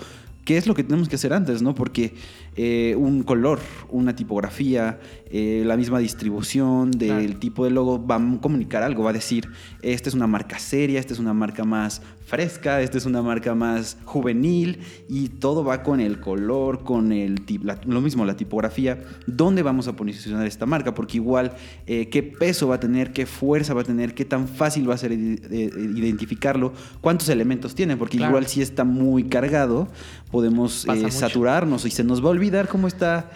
¿qué 0.44 0.56
es 0.56 0.66
lo 0.66 0.74
que 0.74 0.84
tenemos 0.84 1.08
que 1.08 1.16
hacer 1.16 1.32
antes? 1.32 1.62
¿no? 1.62 1.74
Porque 1.74 2.14
eh, 2.56 2.94
un 2.98 3.22
color, 3.22 3.58
una 3.88 4.14
tipografía, 4.14 4.98
eh, 5.30 5.62
la 5.66 5.76
misma 5.76 5.98
distribución 5.98 6.90
del 6.90 7.26
Claro. 7.26 7.38
tipo 7.40 7.64
de 7.64 7.70
logo 7.70 8.06
va 8.06 8.16
a 8.16 8.40
comunicar 8.40 8.82
algo, 8.82 9.02
va 9.02 9.10
a 9.10 9.14
decir, 9.14 9.48
esta 9.82 10.08
es 10.08 10.14
una 10.14 10.26
marca 10.26 10.58
seria, 10.58 11.00
esta 11.00 11.14
es 11.14 11.18
una 11.18 11.32
marca 11.34 11.64
más 11.64 12.02
fresca, 12.26 12.80
esta 12.82 12.98
es 12.98 13.06
una 13.06 13.22
marca 13.22 13.54
más 13.54 13.96
juvenil 14.04 14.80
y 15.08 15.28
todo 15.28 15.62
va 15.64 15.82
con 15.82 16.00
el 16.00 16.18
color, 16.20 16.82
con 16.82 17.12
el 17.12 17.36
la- 17.62 17.78
lo 17.86 18.00
mismo, 18.00 18.24
la 18.24 18.36
tipografía, 18.36 18.98
dónde 19.26 19.62
vamos 19.62 19.86
a 19.88 19.94
posicionar 19.94 20.46
esta 20.46 20.66
marca, 20.66 20.92
porque 20.94 21.18
igual 21.18 21.52
eh, 21.86 22.08
qué 22.08 22.22
peso 22.24 22.66
va 22.68 22.74
a 22.76 22.80
tener, 22.80 23.12
qué 23.12 23.26
fuerza 23.26 23.74
va 23.74 23.82
a 23.82 23.84
tener, 23.84 24.12
qué 24.14 24.24
tan 24.24 24.48
fácil 24.48 24.90
va 24.90 24.94
a 24.94 24.98
ser 24.98 25.12
eh, 25.12 25.70
identificarlo, 25.96 26.72
cuántos 27.00 27.28
elementos 27.28 27.74
tiene, 27.74 27.96
porque 27.96 28.16
Claro. 28.16 28.32
igual 28.32 28.46
si 28.48 28.60
está 28.60 28.82
muy 28.84 29.24
cargado, 29.24 29.86
podemos 30.32 30.84
eh, 30.88 31.10
saturarnos 31.12 31.84
y 31.86 31.90
se 31.90 32.02
nos 32.02 32.20
va 32.22 32.26
a 32.26 32.30
olvidar 32.30 32.66
cómo 32.66 32.88
está 32.88 33.30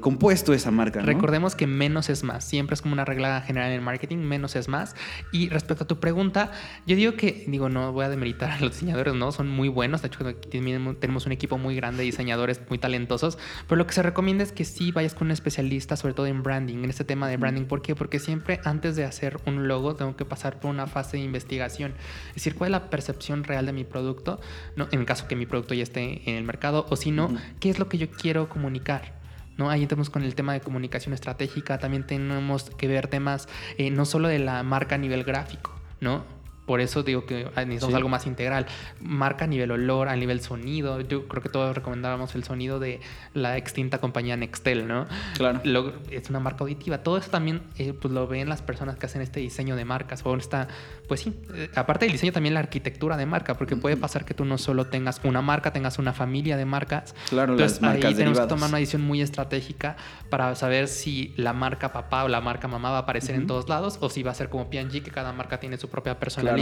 compuesto 0.00 0.52
esa 0.52 0.70
marca. 0.70 1.00
¿no? 1.00 1.06
Recordemos 1.06 1.54
que 1.54 1.66
menos 1.66 2.10
es 2.10 2.22
más. 2.22 2.44
Siempre 2.44 2.74
es 2.74 2.82
como 2.82 2.92
una 2.92 3.04
regla 3.06 3.40
general 3.40 3.70
en 3.70 3.76
el 3.76 3.80
marketing, 3.80 4.18
menos 4.18 4.56
es 4.56 4.68
más. 4.68 4.94
Y 5.32 5.48
respecto 5.48 5.84
a 5.84 5.86
tu 5.86 5.98
pregunta, 6.00 6.50
yo 6.86 6.96
digo 6.96 7.14
que, 7.14 7.44
digo, 7.48 7.68
no 7.70 7.93
voy 7.94 8.04
a 8.04 8.08
demeritar 8.08 8.50
a 8.50 8.60
los 8.60 8.72
diseñadores, 8.72 9.14
¿no? 9.14 9.32
Son 9.32 9.48
muy 9.48 9.68
buenos. 9.68 10.02
De 10.02 10.08
hecho, 10.08 10.24
tenemos 10.36 11.26
un 11.26 11.32
equipo 11.32 11.56
muy 11.56 11.74
grande 11.74 11.98
de 11.98 12.04
diseñadores 12.04 12.60
muy 12.68 12.78
talentosos. 12.78 13.38
Pero 13.66 13.76
lo 13.76 13.86
que 13.86 13.94
se 13.94 14.02
recomienda 14.02 14.44
es 14.44 14.52
que 14.52 14.64
sí 14.64 14.92
vayas 14.92 15.14
con 15.14 15.28
un 15.28 15.30
especialista, 15.30 15.96
sobre 15.96 16.14
todo 16.14 16.26
en 16.26 16.42
branding, 16.42 16.84
en 16.84 16.90
este 16.90 17.04
tema 17.04 17.28
de 17.28 17.36
branding. 17.36 17.64
¿Por 17.64 17.80
qué? 17.80 17.94
Porque 17.94 18.18
siempre 18.18 18.60
antes 18.64 18.96
de 18.96 19.04
hacer 19.04 19.38
un 19.46 19.66
logo 19.68 19.94
tengo 19.94 20.16
que 20.16 20.24
pasar 20.24 20.60
por 20.60 20.70
una 20.70 20.86
fase 20.86 21.16
de 21.16 21.22
investigación. 21.22 21.94
Es 22.28 22.34
decir, 22.34 22.54
cuál 22.54 22.68
es 22.68 22.72
la 22.72 22.90
percepción 22.90 23.44
real 23.44 23.66
de 23.66 23.72
mi 23.72 23.84
producto, 23.84 24.40
¿no? 24.76 24.88
En 24.90 25.04
caso 25.04 25.26
que 25.28 25.36
mi 25.36 25.46
producto 25.46 25.74
ya 25.74 25.82
esté 25.82 26.28
en 26.28 26.36
el 26.36 26.44
mercado, 26.44 26.86
o 26.90 26.96
si 26.96 27.10
no. 27.10 27.34
¿qué 27.60 27.70
es 27.70 27.78
lo 27.78 27.88
que 27.88 27.98
yo 27.98 28.10
quiero 28.10 28.48
comunicar? 28.48 29.14
¿no? 29.56 29.70
Ahí 29.70 29.82
entramos 29.82 30.10
con 30.10 30.22
el 30.22 30.34
tema 30.34 30.52
de 30.52 30.60
comunicación 30.60 31.14
estratégica, 31.14 31.78
también 31.78 32.04
tenemos 32.04 32.70
que 32.70 32.88
ver 32.88 33.08
temas 33.08 33.48
eh, 33.78 33.90
no 33.90 34.04
solo 34.04 34.28
de 34.28 34.38
la 34.38 34.62
marca 34.62 34.96
a 34.96 34.98
nivel 34.98 35.24
gráfico, 35.24 35.72
¿no? 36.00 36.24
Por 36.66 36.80
eso 36.80 37.02
digo 37.02 37.26
que 37.26 37.44
necesitamos 37.44 37.92
Sí. 37.92 37.94
algo 37.96 38.08
más 38.08 38.26
integral. 38.26 38.66
Marca 39.00 39.44
a 39.44 39.48
nivel 39.48 39.70
olor, 39.70 40.08
a 40.08 40.16
nivel 40.16 40.40
sonido. 40.40 41.00
Yo 41.02 41.28
creo 41.28 41.42
que 41.42 41.48
todos 41.48 41.74
recomendábamos 41.74 42.34
el 42.34 42.44
sonido 42.44 42.78
de 42.78 43.00
la 43.34 43.56
extinta 43.58 43.98
compañía 43.98 44.36
Nextel, 44.36 44.86
¿no? 44.88 45.06
Claro. 45.36 45.60
Lo- 45.64 45.92
es 46.10 46.30
una 46.30 46.40
marca 46.40 46.64
auditiva. 46.64 46.98
Todo 46.98 47.18
eso 47.18 47.30
también 47.30 47.62
eh, 47.78 47.92
pues 47.92 48.12
lo 48.14 48.26
ven 48.26 48.48
las 48.48 48.62
personas 48.62 48.96
que 48.96 49.06
hacen 49.06 49.20
este 49.20 49.40
diseño 49.40 49.76
de 49.76 49.84
marcas. 49.84 50.22
O 50.24 50.34
esta, 50.36 50.68
pues 51.06 51.20
sí, 51.20 51.34
eh, 51.54 51.70
aparte 51.74 52.06
del 52.06 52.12
diseño 52.12 52.32
también 52.32 52.54
la 52.54 52.60
arquitectura 52.60 53.16
de 53.16 53.26
marca, 53.26 53.54
porque 53.58 53.76
puede 53.76 53.96
pasar 53.96 54.24
que 54.24 54.32
tú 54.34 54.44
no 54.44 54.56
solo 54.58 54.86
tengas 54.86 55.20
una 55.24 55.42
marca, 55.42 55.72
tengas 55.72 55.98
una 55.98 56.12
familia 56.14 56.56
de 56.56 56.64
marcas. 56.64 57.14
Claro, 57.28 57.52
Entonces 57.52 57.80
las 57.82 57.90
marcas 57.92 58.04
ahí 58.10 58.14
tenemos 58.14 58.40
que 58.40 58.46
tomar 58.46 58.68
una 58.70 58.78
decisión 58.78 59.02
muy 59.02 59.20
estratégica 59.20 59.96
para 60.30 60.54
saber 60.54 60.88
si 60.88 61.34
la 61.36 61.52
marca 61.52 61.92
papá 61.92 62.24
o 62.24 62.28
la 62.28 62.40
marca 62.40 62.68
mamá 62.68 62.90
va 62.90 62.96
a 62.96 63.00
aparecer 63.00 63.34
en 63.34 63.42
Ujú. 63.42 63.48
todos 63.48 63.68
lados 63.68 63.98
o 64.00 64.08
si 64.08 64.22
va 64.22 64.30
a 64.30 64.34
ser 64.34 64.48
como 64.48 64.70
P&G 64.70 65.02
que 65.02 65.10
cada 65.10 65.32
marca 65.32 65.60
tiene 65.60 65.76
su 65.76 65.88
propia 65.88 66.18
personalidad. 66.18 66.53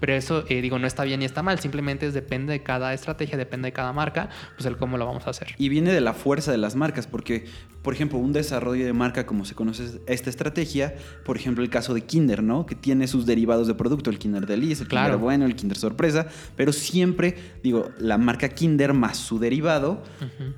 Pero 0.00 0.14
eso, 0.14 0.44
eh, 0.48 0.60
digo, 0.60 0.78
no 0.78 0.86
está 0.86 1.04
bien 1.04 1.20
ni 1.20 1.26
está 1.26 1.42
mal. 1.42 1.58
Simplemente 1.58 2.06
es 2.06 2.14
depende 2.14 2.52
de 2.52 2.62
cada 2.62 2.92
estrategia, 2.92 3.36
depende 3.36 3.66
de 3.66 3.72
cada 3.72 3.92
marca, 3.92 4.28
pues 4.56 4.66
el 4.66 4.76
cómo 4.76 4.98
lo 4.98 5.06
vamos 5.06 5.26
a 5.26 5.30
hacer. 5.30 5.54
Y 5.58 5.68
viene 5.68 5.92
de 5.92 6.00
la 6.00 6.14
fuerza 6.14 6.50
de 6.50 6.58
las 6.58 6.76
marcas, 6.76 7.06
porque, 7.06 7.46
por 7.84 7.94
ejemplo, 7.94 8.18
un 8.18 8.32
desarrollo 8.32 8.84
de 8.84 8.92
marca, 8.92 9.26
como 9.26 9.44
se 9.44 9.54
conoce 9.54 10.00
esta 10.06 10.30
estrategia, 10.30 10.96
por 11.24 11.36
ejemplo, 11.36 11.62
el 11.62 11.70
caso 11.70 11.94
de 11.94 12.00
Kinder, 12.00 12.42
¿no? 12.42 12.66
Que 12.66 12.74
tiene 12.74 13.06
sus 13.06 13.26
derivados 13.26 13.68
de 13.68 13.74
producto, 13.74 14.10
el 14.10 14.18
Kinder 14.18 14.46
Delice, 14.46 14.82
el 14.82 14.88
Claro. 14.88 15.04
Kinder 15.10 15.20
Bueno, 15.22 15.44
el 15.44 15.54
Kinder 15.54 15.76
Sorpresa, 15.78 16.26
pero 16.56 16.72
siempre, 16.72 17.36
digo, 17.62 17.90
la 17.98 18.18
marca 18.18 18.48
Kinder 18.48 18.94
más 18.94 19.18
su 19.18 19.38
derivado 19.38 20.02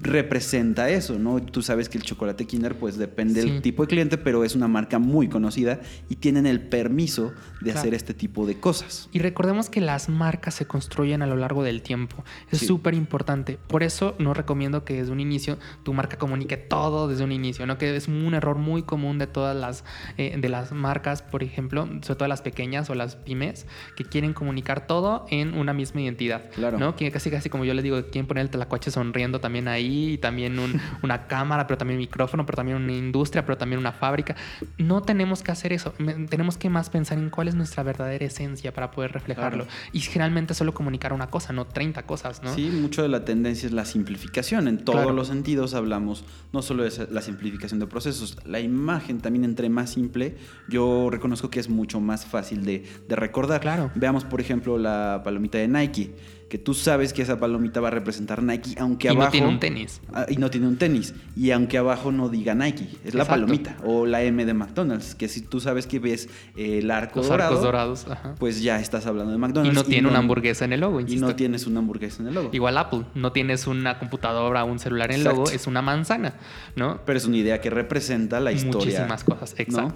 representa 0.00 0.88
eso, 0.90 1.18
¿no? 1.18 1.40
Tú 1.42 1.62
sabes 1.62 1.88
que 1.88 1.98
el 1.98 2.04
chocolate 2.04 2.46
Kinder, 2.46 2.76
pues 2.78 2.96
depende 2.96 3.42
Sí. 3.42 3.50
del 3.50 3.62
tipo 3.62 3.82
de 3.82 3.88
cliente, 3.88 4.18
pero 4.18 4.44
es 4.44 4.54
una 4.54 4.68
marca 4.68 4.98
muy 4.98 5.28
conocida 5.28 5.80
y 6.08 6.16
tienen 6.16 6.46
el 6.46 6.60
permiso 6.60 7.32
de 7.60 7.66
Claro. 7.72 7.80
hacer 7.80 7.94
este 7.94 8.14
tipo 8.14 8.46
de 8.46 8.58
cosas. 8.60 9.08
Y 9.12 9.18
recordemos 9.18 9.68
que 9.70 9.80
las 9.80 10.08
marcas 10.08 10.54
se 10.54 10.66
construyen 10.66 11.22
a 11.22 11.26
lo 11.26 11.36
largo 11.36 11.62
del 11.64 11.82
tiempo. 11.82 12.24
Es 12.50 12.60
Sí. 12.60 12.66
súper 12.66 12.94
importante. 12.94 13.58
Por 13.66 13.82
eso 13.82 14.14
no 14.18 14.34
recomiendo 14.34 14.84
que 14.84 14.94
desde 14.94 15.12
un 15.12 15.20
inicio 15.20 15.58
tu 15.82 15.92
marca 15.92 16.16
comunique 16.18 16.56
todo 16.56 17.08
desde 17.08 17.15
un 17.24 17.32
inicio, 17.32 17.66
¿no? 17.66 17.78
Que 17.78 17.94
es 17.96 18.08
un 18.08 18.34
error 18.34 18.56
muy 18.58 18.82
común 18.82 19.18
de 19.18 19.26
todas 19.26 19.56
las, 19.56 19.84
eh, 20.18 20.36
de 20.38 20.48
las 20.48 20.72
marcas, 20.72 21.22
por 21.22 21.42
ejemplo, 21.42 21.86
sobre 22.02 22.16
todo 22.16 22.28
las 22.28 22.42
pequeñas 22.42 22.90
o 22.90 22.94
las 22.94 23.16
pymes, 23.16 23.66
que 23.96 24.04
quieren 24.04 24.32
comunicar 24.32 24.86
todo 24.86 25.26
en 25.30 25.54
una 25.56 25.72
misma 25.72 26.00
identidad. 26.02 26.50
Claro. 26.54 26.78
¿no? 26.78 26.96
Que 26.96 27.10
casi 27.10 27.30
casi 27.30 27.48
como 27.50 27.64
yo 27.64 27.74
les 27.74 27.82
digo, 27.84 28.00
quieren 28.10 28.26
poner 28.26 28.42
el 28.42 28.50
telacuache 28.50 28.90
sonriendo 28.90 29.40
también 29.40 29.68
ahí, 29.68 30.12
y 30.14 30.18
también 30.18 30.58
un- 30.58 30.80
una 31.02 31.26
cámara, 31.26 31.66
pero 31.66 31.78
también 31.78 31.96
un 31.98 32.02
micrófono, 32.02 32.44
pero 32.46 32.56
también 32.56 32.76
una 32.78 32.92
industria, 32.92 33.44
pero 33.44 33.56
también 33.58 33.78
una 33.78 33.92
fábrica. 33.92 34.36
No 34.78 35.02
tenemos 35.02 35.42
que 35.42 35.52
hacer 35.52 35.72
eso. 35.72 35.92
Tenemos 36.28 36.56
que 36.58 36.70
más 36.70 36.90
pensar 36.90 37.18
en 37.18 37.30
cuál 37.30 37.48
es 37.48 37.54
nuestra 37.54 37.82
verdadera 37.82 38.24
esencia 38.24 38.72
para 38.72 38.90
poder 38.90 39.12
reflejarlo. 39.12 39.64
Claro. 39.64 39.80
Y 39.92 40.00
generalmente 40.00 40.54
solo 40.54 40.74
comunicar 40.74 41.12
una 41.12 41.28
cosa, 41.28 41.52
no 41.52 41.66
30 41.66 42.02
cosas, 42.04 42.42
¿no? 42.42 42.54
Sí, 42.54 42.68
mucho 42.70 43.02
de 43.02 43.08
la 43.08 43.24
tendencia 43.24 43.66
es 43.66 43.72
la 43.72 43.84
simplificación. 43.84 44.68
En 44.68 44.78
todos 44.84 45.00
Claro. 45.00 45.12
los 45.14 45.28
sentidos 45.28 45.74
hablamos 45.74 46.24
no 46.52 46.62
solo 46.62 46.82
de 46.84 46.90
la 47.10 47.22
simplificación 47.22 47.80
de 47.80 47.86
procesos, 47.86 48.36
la 48.44 48.60
imagen 48.60 49.20
también 49.20 49.44
entre 49.44 49.68
más 49.68 49.90
simple, 49.90 50.36
yo 50.68 51.08
reconozco 51.10 51.50
que 51.50 51.60
es 51.60 51.68
mucho 51.68 52.00
más 52.00 52.26
fácil 52.26 52.64
de, 52.64 52.84
de 53.08 53.16
recordar. 53.16 53.60
Claro. 53.60 53.90
Veamos, 53.94 54.24
por 54.24 54.40
ejemplo, 54.40 54.78
la 54.78 55.22
palomita 55.24 55.58
de 55.58 55.68
Nike, 55.68 56.14
que 56.48 56.58
tú 56.58 56.74
sabes 56.74 57.12
que 57.12 57.22
esa 57.22 57.40
palomita 57.40 57.80
va 57.80 57.88
a 57.88 57.90
representar 57.90 58.40
Nike, 58.42 58.76
aunque 58.78 59.08
y 59.08 59.10
abajo... 59.10 59.24
no 59.26 59.30
tiene 59.32 59.48
un 59.48 59.58
tenis. 59.58 60.00
Ah, 60.12 60.26
Y 60.28 60.36
no 60.36 60.48
tiene 60.48 60.68
un 60.68 60.76
tenis. 60.76 61.12
Y 61.36 61.50
aunque 61.50 61.76
abajo 61.76 62.12
no 62.12 62.28
diga 62.28 62.54
Nike, 62.54 62.84
es 63.04 63.14
la 63.14 63.22
Exacto. 63.24 63.28
palomita. 63.30 63.76
O 63.84 64.06
la 64.06 64.22
M 64.22 64.44
de 64.46 64.54
McDonald's, 64.54 65.16
que 65.16 65.26
si 65.28 65.40
tú 65.40 65.58
sabes 65.60 65.88
que 65.88 65.98
ves 65.98 66.28
eh, 66.56 66.78
el 66.78 66.90
arco 66.92 67.18
Los 67.18 67.28
dorado, 67.28 67.48
arcos 67.50 67.64
dorados. 67.64 68.06
ajá. 68.08 68.34
pues 68.38 68.62
ya 68.62 68.78
estás 68.78 69.06
hablando 69.06 69.32
de 69.32 69.38
Y 69.38 69.40
McDonald's. 69.40 69.74
no 69.74 69.82
tiene 69.84 70.08
una 70.08 70.18
hamburguesa 70.18 70.64
en 70.64 70.72
el 70.74 70.80
logo, 70.80 71.00
Y 71.00 71.16
no 71.16 71.34
tienes 71.34 71.66
una 71.66 71.80
hamburguesa 71.80 72.22
en 72.22 72.28
el 72.28 72.34
logo. 72.34 72.50
Igual 72.52 72.78
Apple, 72.78 73.02
no 73.16 73.32
tienes 73.32 73.66
una 73.66 73.98
computadora 73.98 74.62
o 74.62 74.66
un 74.70 74.78
celular 74.78 75.10
en 75.10 75.16
el 75.16 75.20
Exacto. 75.22 75.40
logo, 75.40 75.50
es 75.50 75.66
una 75.66 75.82
manzana, 75.82 76.34
¿no? 76.76 77.00
Pero 77.04 77.18
es 77.18 77.24
una 77.26 77.38
idea 77.38 77.60
que 77.60 77.70
representa 77.70 78.38
la 78.38 78.52
historia. 78.52 78.86
Muchísimas 79.00 79.24
cosas, 79.24 79.54
¿no? 79.68 79.92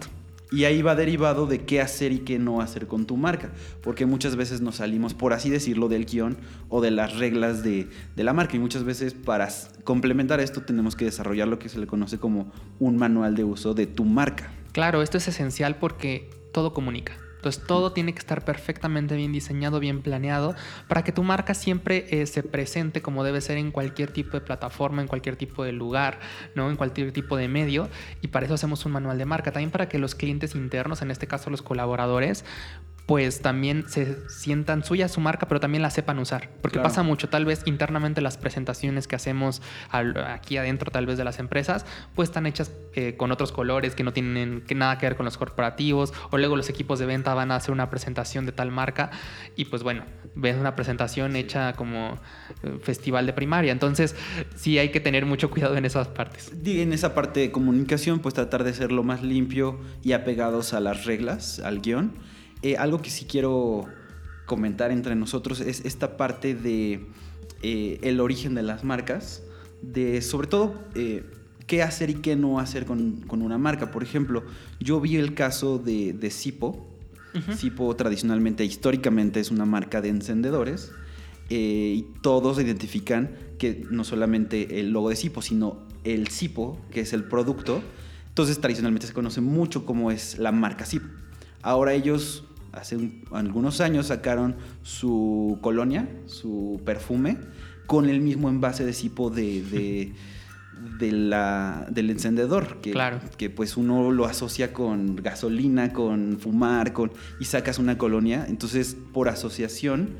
Y 0.52 0.64
ahí 0.64 0.82
va 0.82 0.94
derivado 0.94 1.46
de 1.46 1.64
qué 1.64 1.80
hacer 1.80 2.12
y 2.12 2.20
qué 2.20 2.38
no 2.38 2.60
hacer 2.60 2.86
con 2.86 3.06
tu 3.06 3.16
marca. 3.16 3.52
Porque 3.82 4.06
muchas 4.06 4.36
veces 4.36 4.60
nos 4.60 4.76
salimos, 4.76 5.14
por 5.14 5.32
así 5.32 5.48
decirlo, 5.50 5.88
del 5.88 6.06
guion 6.06 6.38
o 6.68 6.80
de 6.80 6.90
las 6.90 7.16
reglas 7.16 7.62
de, 7.62 7.88
de, 8.16 8.24
la 8.24 8.32
marca. 8.32 8.56
Y 8.56 8.58
muchas 8.58 8.84
veces 8.84 9.14
para 9.14 9.48
complementar 9.84 10.40
esto 10.40 10.62
tenemos 10.62 10.96
que 10.96 11.04
desarrollar 11.04 11.48
lo 11.48 11.58
que 11.58 11.68
se 11.68 11.78
le 11.78 11.86
conoce 11.86 12.18
como 12.18 12.52
un 12.78 12.96
manual 12.96 13.36
de 13.36 13.44
uso 13.44 13.74
de 13.74 13.86
tu 13.86 14.04
marca. 14.04 14.52
Claro, 14.72 15.02
esto 15.02 15.18
es 15.18 15.28
esencial 15.28 15.76
porque 15.76 16.28
todo 16.52 16.72
comunica. 16.72 17.16
Entonces 17.40 17.64
todo 17.66 17.92
tiene 17.92 18.12
que 18.12 18.18
estar 18.18 18.44
perfectamente 18.44 19.16
bien 19.16 19.32
diseñado, 19.32 19.80
bien 19.80 20.02
planeado, 20.02 20.54
para 20.88 21.02
que 21.02 21.10
tu 21.10 21.22
marca 21.22 21.54
siempre 21.54 22.04
eh, 22.10 22.26
se 22.26 22.42
presente 22.42 23.00
como 23.00 23.24
debe 23.24 23.40
ser 23.40 23.56
en 23.56 23.70
cualquier 23.70 24.12
tipo 24.12 24.32
de 24.32 24.42
plataforma, 24.42 25.00
en 25.00 25.08
cualquier 25.08 25.36
tipo 25.36 25.64
de 25.64 25.72
lugar, 25.72 26.20
¿no? 26.54 26.68
en 26.68 26.76
cualquier 26.76 27.12
tipo 27.12 27.38
de 27.38 27.48
medio. 27.48 27.88
Y 28.20 28.28
para 28.28 28.44
eso 28.44 28.54
hacemos 28.54 28.84
un 28.84 28.92
manual 28.92 29.16
de 29.16 29.24
marca. 29.24 29.52
También 29.52 29.70
para 29.70 29.88
que 29.88 29.98
los 29.98 30.14
clientes 30.14 30.54
internos, 30.54 31.00
en 31.00 31.10
este 31.10 31.26
caso 31.26 31.48
los 31.48 31.62
colaboradores, 31.62 32.44
pues 33.06 33.40
también 33.42 33.84
se 33.88 34.28
sientan 34.28 34.84
suya 34.84 35.08
su 35.08 35.20
marca, 35.20 35.48
pero 35.48 35.58
también 35.60 35.82
la 35.82 35.90
sepan 35.90 36.18
usar. 36.18 36.48
Porque 36.62 36.74
Claro. 36.74 36.88
pasa 36.88 37.02
mucho, 37.02 37.28
tal 37.28 37.44
vez 37.44 37.62
internamente 37.64 38.20
las 38.20 38.38
presentaciones 38.38 39.08
que 39.08 39.16
hacemos 39.16 39.62
al- 39.90 40.16
aquí 40.24 40.56
adentro 40.56 40.90
tal 40.92 41.06
vez 41.06 41.18
de 41.18 41.24
las 41.24 41.38
empresas, 41.40 41.84
pues 42.14 42.28
están 42.28 42.46
hechas 42.46 42.70
eh, 42.94 43.14
con 43.16 43.30
otros 43.32 43.52
colores 43.52 43.94
que 43.94 44.02
no 44.04 44.12
tienen 44.12 44.62
que 44.66 44.74
nada 44.74 44.98
que 44.98 45.06
ver 45.06 45.16
con 45.16 45.24
los 45.24 45.36
corporativos, 45.38 46.12
o 46.30 46.38
luego 46.38 46.56
los 46.56 46.68
equipos 46.68 46.98
de 46.98 47.06
venta 47.06 47.34
van 47.34 47.50
a 47.52 47.56
hacer 47.56 47.72
una 47.72 47.90
presentación 47.90 48.46
de 48.46 48.52
tal 48.52 48.70
marca 48.70 49.10
y 49.56 49.64
pues 49.66 49.82
bueno, 49.82 50.04
ves 50.34 50.56
una 50.56 50.74
presentación 50.76 51.36
hecha 51.36 51.72
como 51.74 52.18
eh, 52.62 52.78
festival 52.82 53.26
de 53.26 53.32
primaria. 53.32 53.72
Entonces 53.72 54.14
sí 54.56 54.78
hay 54.78 54.90
que 54.90 55.00
tener 55.00 55.26
mucho 55.26 55.50
cuidado 55.50 55.76
en 55.76 55.84
esas 55.84 56.08
partes. 56.08 56.52
En 56.64 56.92
esa 56.92 57.14
parte 57.14 57.40
de 57.40 57.50
comunicación, 57.50 58.20
pues 58.20 58.34
tratar 58.34 58.64
de 58.64 58.72
ser 58.72 58.92
lo 58.92 59.02
más 59.02 59.22
limpio 59.22 59.80
y 60.02 60.12
apegados 60.12 60.74
a 60.74 60.80
las 60.80 61.04
reglas, 61.04 61.58
al 61.60 61.80
guion. 61.80 62.12
Eh, 62.62 62.76
algo 62.76 63.00
que 63.00 63.10
sí 63.10 63.24
quiero 63.24 63.86
comentar 64.46 64.90
entre 64.90 65.14
nosotros 65.14 65.60
es 65.60 65.84
esta 65.84 66.16
parte 66.16 66.54
de 66.54 67.06
eh, 67.62 67.98
el 68.02 68.20
origen 68.20 68.54
de 68.54 68.62
las 68.62 68.84
marcas, 68.84 69.42
de 69.82 70.22
sobre 70.22 70.48
todo 70.48 70.74
eh, 70.94 71.24
qué 71.66 71.82
hacer 71.84 72.10
y 72.10 72.14
qué 72.14 72.34
no 72.34 72.58
hacer 72.58 72.84
con, 72.84 73.20
con 73.20 73.42
una 73.42 73.58
marca. 73.58 73.92
Por 73.92 74.02
ejemplo, 74.02 74.42
yo 74.80 75.00
vi 75.00 75.16
el 75.16 75.34
caso 75.34 75.78
de, 75.78 76.12
de 76.12 76.30
Sipo. 76.30 76.86
Sipo 77.56 77.94
tradicionalmente, 77.94 78.64
históricamente 78.64 79.38
es 79.38 79.52
una 79.52 79.64
marca 79.64 80.00
de 80.00 80.08
encendedores 80.08 80.90
eh, 81.48 81.94
y 81.98 82.02
todos 82.22 82.58
identifican 82.58 83.30
que 83.56 83.86
no 83.88 84.02
solamente 84.02 84.80
el 84.80 84.90
logo 84.90 85.10
de 85.10 85.16
Sipo, 85.16 85.40
sino 85.40 85.78
el 86.02 86.26
Sipo, 86.26 86.80
que 86.90 87.02
es 87.02 87.12
el 87.12 87.22
producto. 87.22 87.82
Entonces 88.26 88.60
tradicionalmente 88.60 89.06
se 89.06 89.12
conoce 89.12 89.40
mucho 89.40 89.86
como 89.86 90.10
es 90.10 90.38
la 90.38 90.50
marca 90.50 90.84
Sipo. 90.84 91.06
Ahora 91.62 91.92
ellos 91.92 92.42
hace 92.72 92.96
un- 92.96 93.24
algunos 93.32 93.80
años 93.80 94.06
sacaron 94.06 94.56
su 94.82 95.58
colonia, 95.60 96.08
su 96.26 96.80
perfume, 96.84 97.38
con 97.86 98.08
el 98.08 98.20
mismo 98.20 98.48
envase 98.48 98.84
de 98.84 98.92
Sipo 98.92 99.30
de, 99.30 99.62
de- 99.62 100.12
de 100.98 101.12
la, 101.12 101.86
del 101.90 102.08
encendedor, 102.10 102.80
que, 102.80 102.92
Claro. 102.92 103.20
que 103.36 103.50
pues 103.50 103.76
uno 103.76 104.10
lo 104.12 104.24
asocia 104.24 104.72
con 104.72 105.16
gasolina, 105.16 105.92
con 105.92 106.38
fumar, 106.40 106.92
con, 106.94 107.12
y 107.38 107.44
sacas 107.44 107.78
una 107.78 107.98
colonia. 107.98 108.46
Entonces, 108.48 108.96
por 109.12 109.28
asociación, 109.28 110.10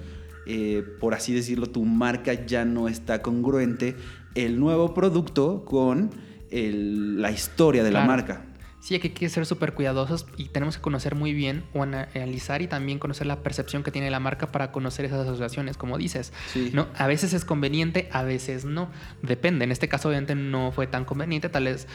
eh, 0.47 0.83
por 1.01 1.15
así 1.15 1.33
decirlo, 1.33 1.67
tu 1.67 1.85
marca 1.87 2.35
ya 2.47 2.65
no 2.67 2.89
está 2.89 3.23
congruente 3.23 3.97
el 4.35 4.61
nuevo 4.61 4.93
producto 4.93 5.65
con 5.65 6.11
el- 6.51 7.23
la 7.23 7.31
historia 7.31 7.83
de 7.83 7.91
la 7.93 8.05
marca. 8.05 8.45
Sí, 8.81 8.95
hay 8.95 9.01
que, 9.01 9.09
hay 9.09 9.15
que 9.15 9.29
ser 9.29 9.45
súper 9.45 9.75
cuidadosos 9.75 10.27
y 10.39 10.49
tenemos 10.49 10.77
que 10.77 10.83
conocer 10.83 11.15
muy 11.15 11.35
bien 11.35 11.65
o 11.75 11.83
ana- 11.83 12.09
analizar 12.15 12.63
y 12.63 12.67
también 12.67 12.99
conocer 12.99 13.27
la 13.27 13.43
percepción 13.43 13.83
que 13.83 13.91
tiene 13.91 14.11
la 14.11 14.21
marca 14.21 14.51
para 14.51 14.73
conocer 14.73 15.05
esas 15.05 15.21
asociaciones, 15.21 15.77
como 15.77 15.99
dices. 15.99 16.33
Sí. 16.53 16.71
¿no? 16.73 16.87
A 16.97 17.07
veces 17.07 17.35
es 17.35 17.45
conveniente, 17.45 18.09
a 18.11 18.23
veces 18.23 18.65
no. 18.65 18.91
Depende. 19.23 19.65
En 19.65 19.71
este 19.73 19.89
caso, 19.89 20.09
obviamente, 20.09 20.35
no 20.35 20.73
fue 20.73 20.87
tan 20.87 21.05
conveniente. 21.05 21.49
Tal 21.51 21.65
vez 21.65 21.87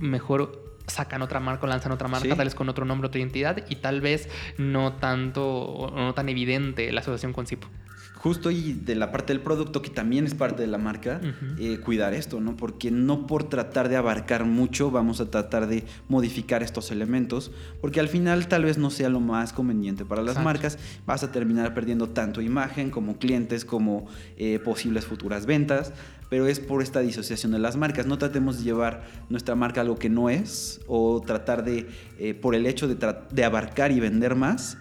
mejor 0.00 0.78
sacan 0.90 1.22
otra 1.22 1.40
marca 1.40 1.64
o 1.66 1.68
lanzan 1.68 1.92
otra 1.92 2.08
marca, 2.08 2.28
Sí. 2.28 2.36
tal 2.36 2.44
vez 2.46 2.54
con 2.54 2.68
otro 2.68 2.84
nombre, 2.84 3.08
otra 3.08 3.20
identidad, 3.20 3.64
y 3.68 3.76
tal 3.76 4.00
vez 4.00 4.28
no 4.58 4.94
tanto 4.94 5.46
o 5.48 5.90
no 5.90 6.14
tan 6.14 6.28
evidente 6.28 6.90
la 6.92 7.00
asociación 7.00 7.32
con 7.32 7.46
Sipo. 7.46 7.68
Justo 8.16 8.50
y 8.50 8.74
de 8.74 8.96
la 8.96 9.10
parte 9.12 9.32
del 9.32 9.40
producto, 9.40 9.80
que 9.80 9.88
también 9.88 10.26
es 10.26 10.34
parte 10.34 10.60
de 10.60 10.68
la 10.68 10.76
marca, 10.76 11.22
eh, 11.58 11.78
cuidar 11.82 12.12
esto, 12.12 12.38
¿no? 12.38 12.54
Porque 12.54 12.90
no 12.90 13.26
por 13.26 13.44
tratar 13.48 13.88
de 13.88 13.96
abarcar 13.96 14.44
mucho 14.44 14.90
vamos 14.90 15.22
a 15.22 15.30
tratar 15.30 15.66
de 15.68 15.84
modificar 16.06 16.62
estos 16.62 16.90
elementos, 16.90 17.50
porque 17.80 17.98
al 17.98 18.08
final 18.08 18.46
tal 18.46 18.66
vez 18.66 18.76
no 18.76 18.90
sea 18.90 19.08
lo 19.08 19.20
más 19.20 19.54
conveniente 19.54 20.04
para 20.04 20.20
las 20.20 20.32
Exacto. 20.32 20.44
marcas, 20.44 20.78
vas 21.06 21.22
a 21.24 21.32
terminar 21.32 21.72
perdiendo 21.72 22.10
tanto 22.10 22.42
imagen 22.42 22.90
como 22.90 23.16
clientes, 23.16 23.64
como 23.64 24.06
eh, 24.36 24.58
posibles 24.62 25.06
futuras 25.06 25.46
ventas, 25.46 25.94
pero 26.30 26.46
es 26.46 26.60
por 26.60 26.80
esta 26.80 27.00
disociación 27.00 27.52
de 27.52 27.58
las 27.58 27.76
marcas. 27.76 28.06
No 28.06 28.16
tratemos 28.16 28.58
de 28.58 28.64
llevar 28.64 29.02
nuestra 29.28 29.54
marca 29.56 29.80
a 29.80 29.82
algo 29.82 29.98
que 29.98 30.08
no 30.08 30.30
es, 30.30 30.80
o 30.86 31.20
tratar 31.20 31.64
de, 31.64 31.88
eh, 32.18 32.32
por 32.32 32.54
el 32.54 32.66
hecho 32.66 32.88
de, 32.88 33.44
abarcar 33.44 33.90
y 33.90 34.00
vender 34.00 34.36
más, 34.36 34.78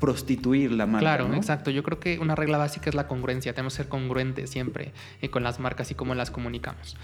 prostituir 0.00 0.72
la 0.72 0.86
marca. 0.86 1.00
Claro, 1.00 1.28
¿no? 1.28 1.36
exacto. 1.36 1.70
Yo 1.70 1.84
creo 1.84 2.00
que 2.00 2.18
una 2.18 2.34
regla 2.34 2.58
básica 2.58 2.90
es 2.90 2.96
la 2.96 3.06
congruencia. 3.06 3.54
Tenemos 3.54 3.74
que 3.74 3.84
ser 3.84 3.88
congruentes 3.88 4.50
siempre 4.50 4.92
eh, 5.22 5.30
con 5.30 5.44
las 5.44 5.60
marcas 5.60 5.90
y 5.92 5.94
cómo 5.94 6.14
las 6.14 6.32
comunicamos. 6.32 6.96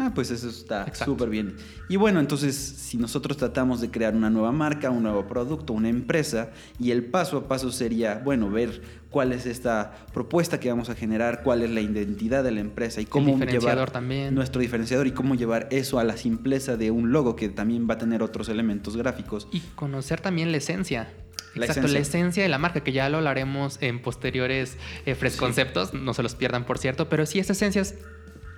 Ah, 0.00 0.12
pues 0.14 0.30
eso 0.30 0.48
está 0.48 0.94
súper 0.94 1.28
bien. 1.28 1.56
Y 1.88 1.96
bueno, 1.96 2.20
entonces, 2.20 2.54
si 2.54 2.96
nosotros 2.96 3.36
tratamos 3.36 3.80
de 3.80 3.90
crear 3.90 4.14
una 4.14 4.30
nueva 4.30 4.52
marca, 4.52 4.90
un 4.90 5.02
nuevo 5.02 5.26
producto, 5.26 5.72
una 5.72 5.88
empresa, 5.88 6.50
y 6.78 6.92
el 6.92 7.04
paso 7.04 7.36
a 7.36 7.48
paso 7.48 7.72
sería, 7.72 8.22
bueno, 8.24 8.48
ver 8.48 8.80
cuál 9.10 9.32
es 9.32 9.44
esta 9.44 10.06
propuesta 10.12 10.60
que 10.60 10.68
vamos 10.70 10.88
a 10.88 10.94
generar, 10.94 11.42
cuál 11.42 11.62
es 11.62 11.70
la 11.70 11.80
identidad 11.80 12.44
de 12.44 12.52
la 12.52 12.60
empresa 12.60 13.00
y 13.00 13.06
cómo 13.06 13.32
diferenciador 13.32 13.74
llevar 13.74 13.90
también. 13.90 14.36
nuestro 14.36 14.60
diferenciador 14.60 15.08
y 15.08 15.10
cómo 15.10 15.34
llevar 15.34 15.66
eso 15.72 15.98
a 15.98 16.04
la 16.04 16.16
simpleza 16.16 16.76
de 16.76 16.92
un 16.92 17.10
logo 17.10 17.34
que 17.34 17.48
también 17.48 17.88
va 17.90 17.94
a 17.94 17.98
tener 17.98 18.22
otros 18.22 18.48
elementos 18.48 18.96
gráficos. 18.96 19.48
Y 19.50 19.60
conocer 19.74 20.20
también 20.20 20.52
la 20.52 20.58
esencia. 20.58 21.08
La 21.56 21.66
Exacto, 21.66 21.88
la 21.88 21.98
esencia. 21.98 22.42
de 22.44 22.48
la 22.48 22.58
marca, 22.58 22.84
que 22.84 22.92
ya 22.92 23.08
lo 23.08 23.16
hablaremos 23.16 23.78
en 23.80 24.00
posteriores 24.00 24.76
eh, 25.06 25.16
fresconceptos, 25.16 25.92
no 25.92 26.14
se 26.14 26.22
los 26.22 26.36
pierdan 26.36 26.64
por 26.64 26.78
cierto, 26.78 27.08
pero 27.08 27.26
sí, 27.26 27.40
esa 27.40 27.52
esencia 27.52 27.82
es 27.82 27.96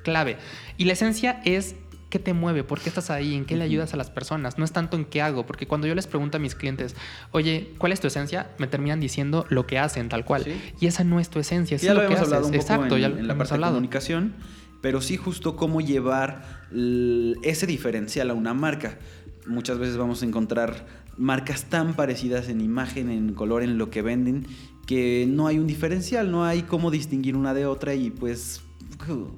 clave. 0.02 0.36
Y 0.76 0.84
la 0.84 0.92
esencia 0.94 1.40
es 1.44 1.74
qué 2.10 2.18
te 2.18 2.34
mueve, 2.34 2.64
por 2.64 2.80
qué 2.80 2.88
estás 2.88 3.08
ahí, 3.10 3.34
en 3.36 3.44
qué 3.44 3.56
le 3.56 3.62
ayudas 3.62 3.94
a 3.94 3.96
las 3.96 4.10
personas, 4.10 4.58
no 4.58 4.64
es 4.64 4.72
tanto 4.72 4.96
en 4.96 5.04
qué 5.04 5.22
hago, 5.22 5.46
porque 5.46 5.68
cuando 5.68 5.86
yo 5.86 5.94
les 5.94 6.08
pregunto 6.08 6.38
a 6.38 6.40
mis 6.40 6.56
clientes, 6.56 6.96
oye, 7.30 7.72
¿cuál 7.78 7.92
es 7.92 8.00
tu 8.00 8.08
esencia? 8.08 8.50
Me 8.58 8.66
terminan 8.66 8.98
diciendo 8.98 9.46
lo 9.48 9.66
que 9.66 9.78
hacen, 9.78 10.08
tal 10.08 10.24
cual. 10.24 10.42
Sí. 10.42 10.52
Y 10.80 10.86
esa 10.86 11.04
no 11.04 11.20
es 11.20 11.30
tu 11.30 11.38
esencia, 11.38 11.76
eso 11.76 11.86
ya 11.86 11.92
es 11.92 11.96
lo 11.96 12.02
lo 12.02 12.08
que 12.08 12.14
hablado 12.16 12.34
haces. 12.34 12.46
un 12.46 12.52
poco 12.52 12.62
Exacto, 12.62 12.96
en, 12.96 13.00
ya 13.00 13.06
en 13.06 13.16
lo 13.18 13.22
la 13.22 13.34
parte 13.36 13.50
de 13.50 13.54
hablado. 13.54 13.74
comunicación, 13.74 14.34
pero 14.80 15.00
sí 15.00 15.16
justo 15.16 15.54
cómo 15.54 15.80
llevar 15.80 16.66
ese 17.42 17.66
diferencial 17.66 18.30
a 18.30 18.34
una 18.34 18.54
marca. 18.54 18.98
Muchas 19.46 19.78
veces 19.78 19.96
vamos 19.96 20.22
a 20.22 20.26
encontrar 20.26 20.86
marcas 21.16 21.64
tan 21.66 21.94
parecidas 21.94 22.48
en 22.48 22.60
imagen, 22.60 23.08
en 23.10 23.34
color, 23.34 23.62
en 23.62 23.78
lo 23.78 23.90
que 23.90 24.02
venden, 24.02 24.46
que 24.86 25.26
no 25.28 25.46
hay 25.46 25.58
un 25.58 25.68
diferencial, 25.68 26.30
no 26.32 26.44
hay 26.44 26.62
cómo 26.62 26.90
distinguir 26.90 27.36
una 27.36 27.54
de 27.54 27.66
otra 27.66 27.94
y 27.94 28.10
pues 28.10 28.62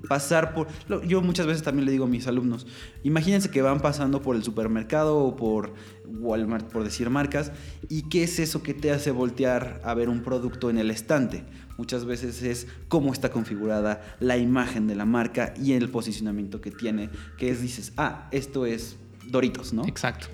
pasar 0.09 0.55
por... 0.55 0.69
Yo 1.07 1.21
muchas 1.23 1.47
veces 1.47 1.63
también 1.63 1.87
le 1.87 1.93
digo 1.93 2.05
a 2.05 2.09
mis 2.09 2.27
alumnos, 2.27 2.67
imagínense 3.03 3.51
que 3.51 3.63
van 3.63 3.81
pasando 3.81 4.23
por 4.23 4.37
el 4.37 4.43
supermercado 4.43 5.19
o 5.19 5.37
por 5.37 5.75
Walmart, 6.07 6.71
por 6.71 6.85
decir 6.85 7.11
marcas, 7.11 7.53
y 7.89 8.09
qué 8.09 8.25
es 8.25 8.39
eso 8.39 8.63
que 8.63 8.75
te 8.75 8.91
hace 8.91 9.11
voltear 9.11 9.81
a 9.85 9.95
ver 9.95 10.09
un 10.09 10.23
producto 10.23 10.71
en 10.71 10.79
el 10.79 10.91
estante. 10.91 11.45
Muchas 11.79 12.05
veces 12.05 12.43
es 12.43 12.67
cómo 12.89 13.13
está 13.13 13.31
configurada 13.31 14.17
la 14.21 14.37
imagen 14.37 14.87
de 14.87 14.95
la 14.95 15.05
marca 15.05 15.55
y 15.61 15.73
el 15.73 15.89
posicionamiento 15.89 16.61
que 16.61 16.71
tiene, 16.71 17.11
que 17.39 17.51
es, 17.51 17.63
dices, 17.63 17.93
ah, 17.97 18.29
esto 18.31 18.67
es 18.67 18.97
Doritos, 19.27 19.73
¿no? 19.73 19.87
Exacto. 19.87 20.27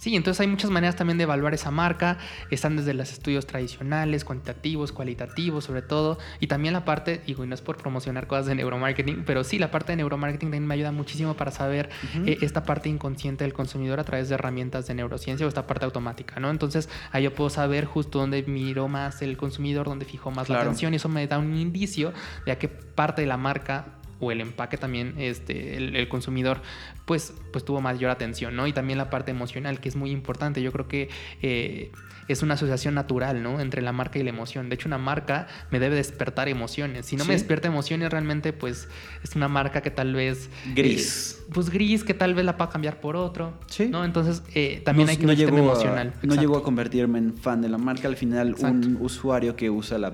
Sí, 0.00 0.16
entonces 0.16 0.40
hay 0.40 0.46
muchas 0.46 0.70
maneras 0.70 0.96
también 0.96 1.18
de 1.18 1.24
evaluar 1.24 1.52
esa 1.52 1.70
marca. 1.70 2.16
Están 2.50 2.74
desde 2.74 2.94
los 2.94 3.12
estudios 3.12 3.46
tradicionales, 3.46 4.24
cuantitativos, 4.24 4.92
cualitativos, 4.92 5.64
sobre 5.64 5.82
todo. 5.82 6.18
Y 6.40 6.46
también 6.46 6.72
la 6.72 6.86
parte, 6.86 7.20
digo, 7.26 7.44
y 7.44 7.46
no 7.46 7.54
es 7.54 7.60
por 7.60 7.76
promocionar 7.76 8.26
cosas 8.26 8.46
de 8.46 8.54
neuromarketing, 8.54 9.24
pero 9.26 9.44
sí, 9.44 9.58
la 9.58 9.70
parte 9.70 9.92
de 9.92 9.96
neuromarketing 9.96 10.48
también 10.48 10.66
me 10.66 10.72
ayuda 10.72 10.90
muchísimo 10.90 11.34
para 11.34 11.50
saber 11.50 11.90
eh, 12.24 12.38
esta 12.40 12.62
parte 12.62 12.88
inconsciente 12.88 13.44
del 13.44 13.52
consumidor 13.52 14.00
a 14.00 14.04
través 14.04 14.30
de 14.30 14.36
herramientas 14.36 14.86
de 14.86 14.94
neurociencia 14.94 15.44
o 15.44 15.48
esta 15.50 15.66
parte 15.66 15.84
automática, 15.84 16.40
¿no? 16.40 16.48
Entonces 16.48 16.88
ahí 17.12 17.24
yo 17.24 17.34
puedo 17.34 17.50
saber 17.50 17.84
justo 17.84 18.20
dónde 18.20 18.42
miró 18.44 18.88
más 18.88 19.20
el 19.20 19.36
consumidor, 19.36 19.86
dónde 19.86 20.06
fijó 20.06 20.30
más 20.30 20.48
la 20.48 20.62
atención 20.62 20.94
y 20.94 20.96
eso 20.96 21.10
me 21.10 21.26
da 21.26 21.38
un 21.38 21.54
indicio 21.58 22.14
de 22.46 22.52
a 22.52 22.58
qué 22.58 22.68
parte 22.68 23.20
de 23.20 23.28
la 23.28 23.36
marca 23.36 23.99
o 24.20 24.30
el 24.30 24.40
empaque 24.40 24.76
también, 24.76 25.14
este, 25.18 25.76
el, 25.76 26.08
consumidor, 26.08 26.60
pues, 27.06 27.32
pues 27.52 27.64
tuvo 27.64 27.80
mayor 27.80 28.10
atención, 28.10 28.54
¿no? 28.54 28.66
Y 28.66 28.72
también 28.72 28.98
la 28.98 29.10
parte 29.10 29.30
emocional, 29.30 29.80
que 29.80 29.88
es 29.88 29.96
muy 29.96 30.10
importante. 30.10 30.62
Yo 30.62 30.72
creo 30.72 30.86
que 30.86 31.08
eh, 31.42 31.90
es 32.28 32.42
una 32.42 32.54
asociación 32.54 32.94
natural, 32.94 33.42
¿no? 33.42 33.60
Entre 33.60 33.80
la 33.82 33.92
marca 33.92 34.18
y 34.18 34.22
la 34.22 34.30
emoción. 34.30 34.68
De 34.68 34.74
hecho, 34.74 34.88
una 34.88 34.98
marca 34.98 35.48
me 35.70 35.80
debe 35.80 35.96
despertar 35.96 36.48
emociones. 36.48 37.06
Si 37.06 37.16
no 37.16 37.24
me 37.24 37.32
despierta 37.32 37.66
emociones, 37.68 38.10
realmente, 38.10 38.52
pues, 38.52 38.88
es 39.24 39.34
una 39.34 39.48
marca 39.48 39.80
que 39.80 39.90
tal 39.90 40.14
vez... 40.14 40.50
Gris. 40.74 41.38
Eh, 41.40 41.50
pues 41.52 41.70
gris, 41.70 42.04
que 42.04 42.14
tal 42.14 42.34
vez 42.34 42.44
la 42.44 42.56
pueda 42.56 42.70
cambiar 42.70 43.00
por 43.00 43.16
otro, 43.16 43.58
sí. 43.66 43.88
¿no? 43.88 44.04
Entonces, 44.04 44.42
eh, 44.54 44.82
también 44.84 45.08
hay 45.08 45.16
que 45.16 45.26
ver 45.26 45.40
el 45.40 45.48
emocional. 45.58 46.12
no 46.22 46.34
llegó 46.34 46.58
a 46.58 46.62
convertirme 46.62 47.18
en 47.18 47.36
fan 47.36 47.62
de 47.62 47.68
la 47.68 47.78
marca. 47.78 48.06
Al 48.06 48.16
final, 48.16 48.54
un 48.60 48.98
usuario 49.00 49.56
que 49.56 49.70
usa 49.70 49.98
la 49.98 50.12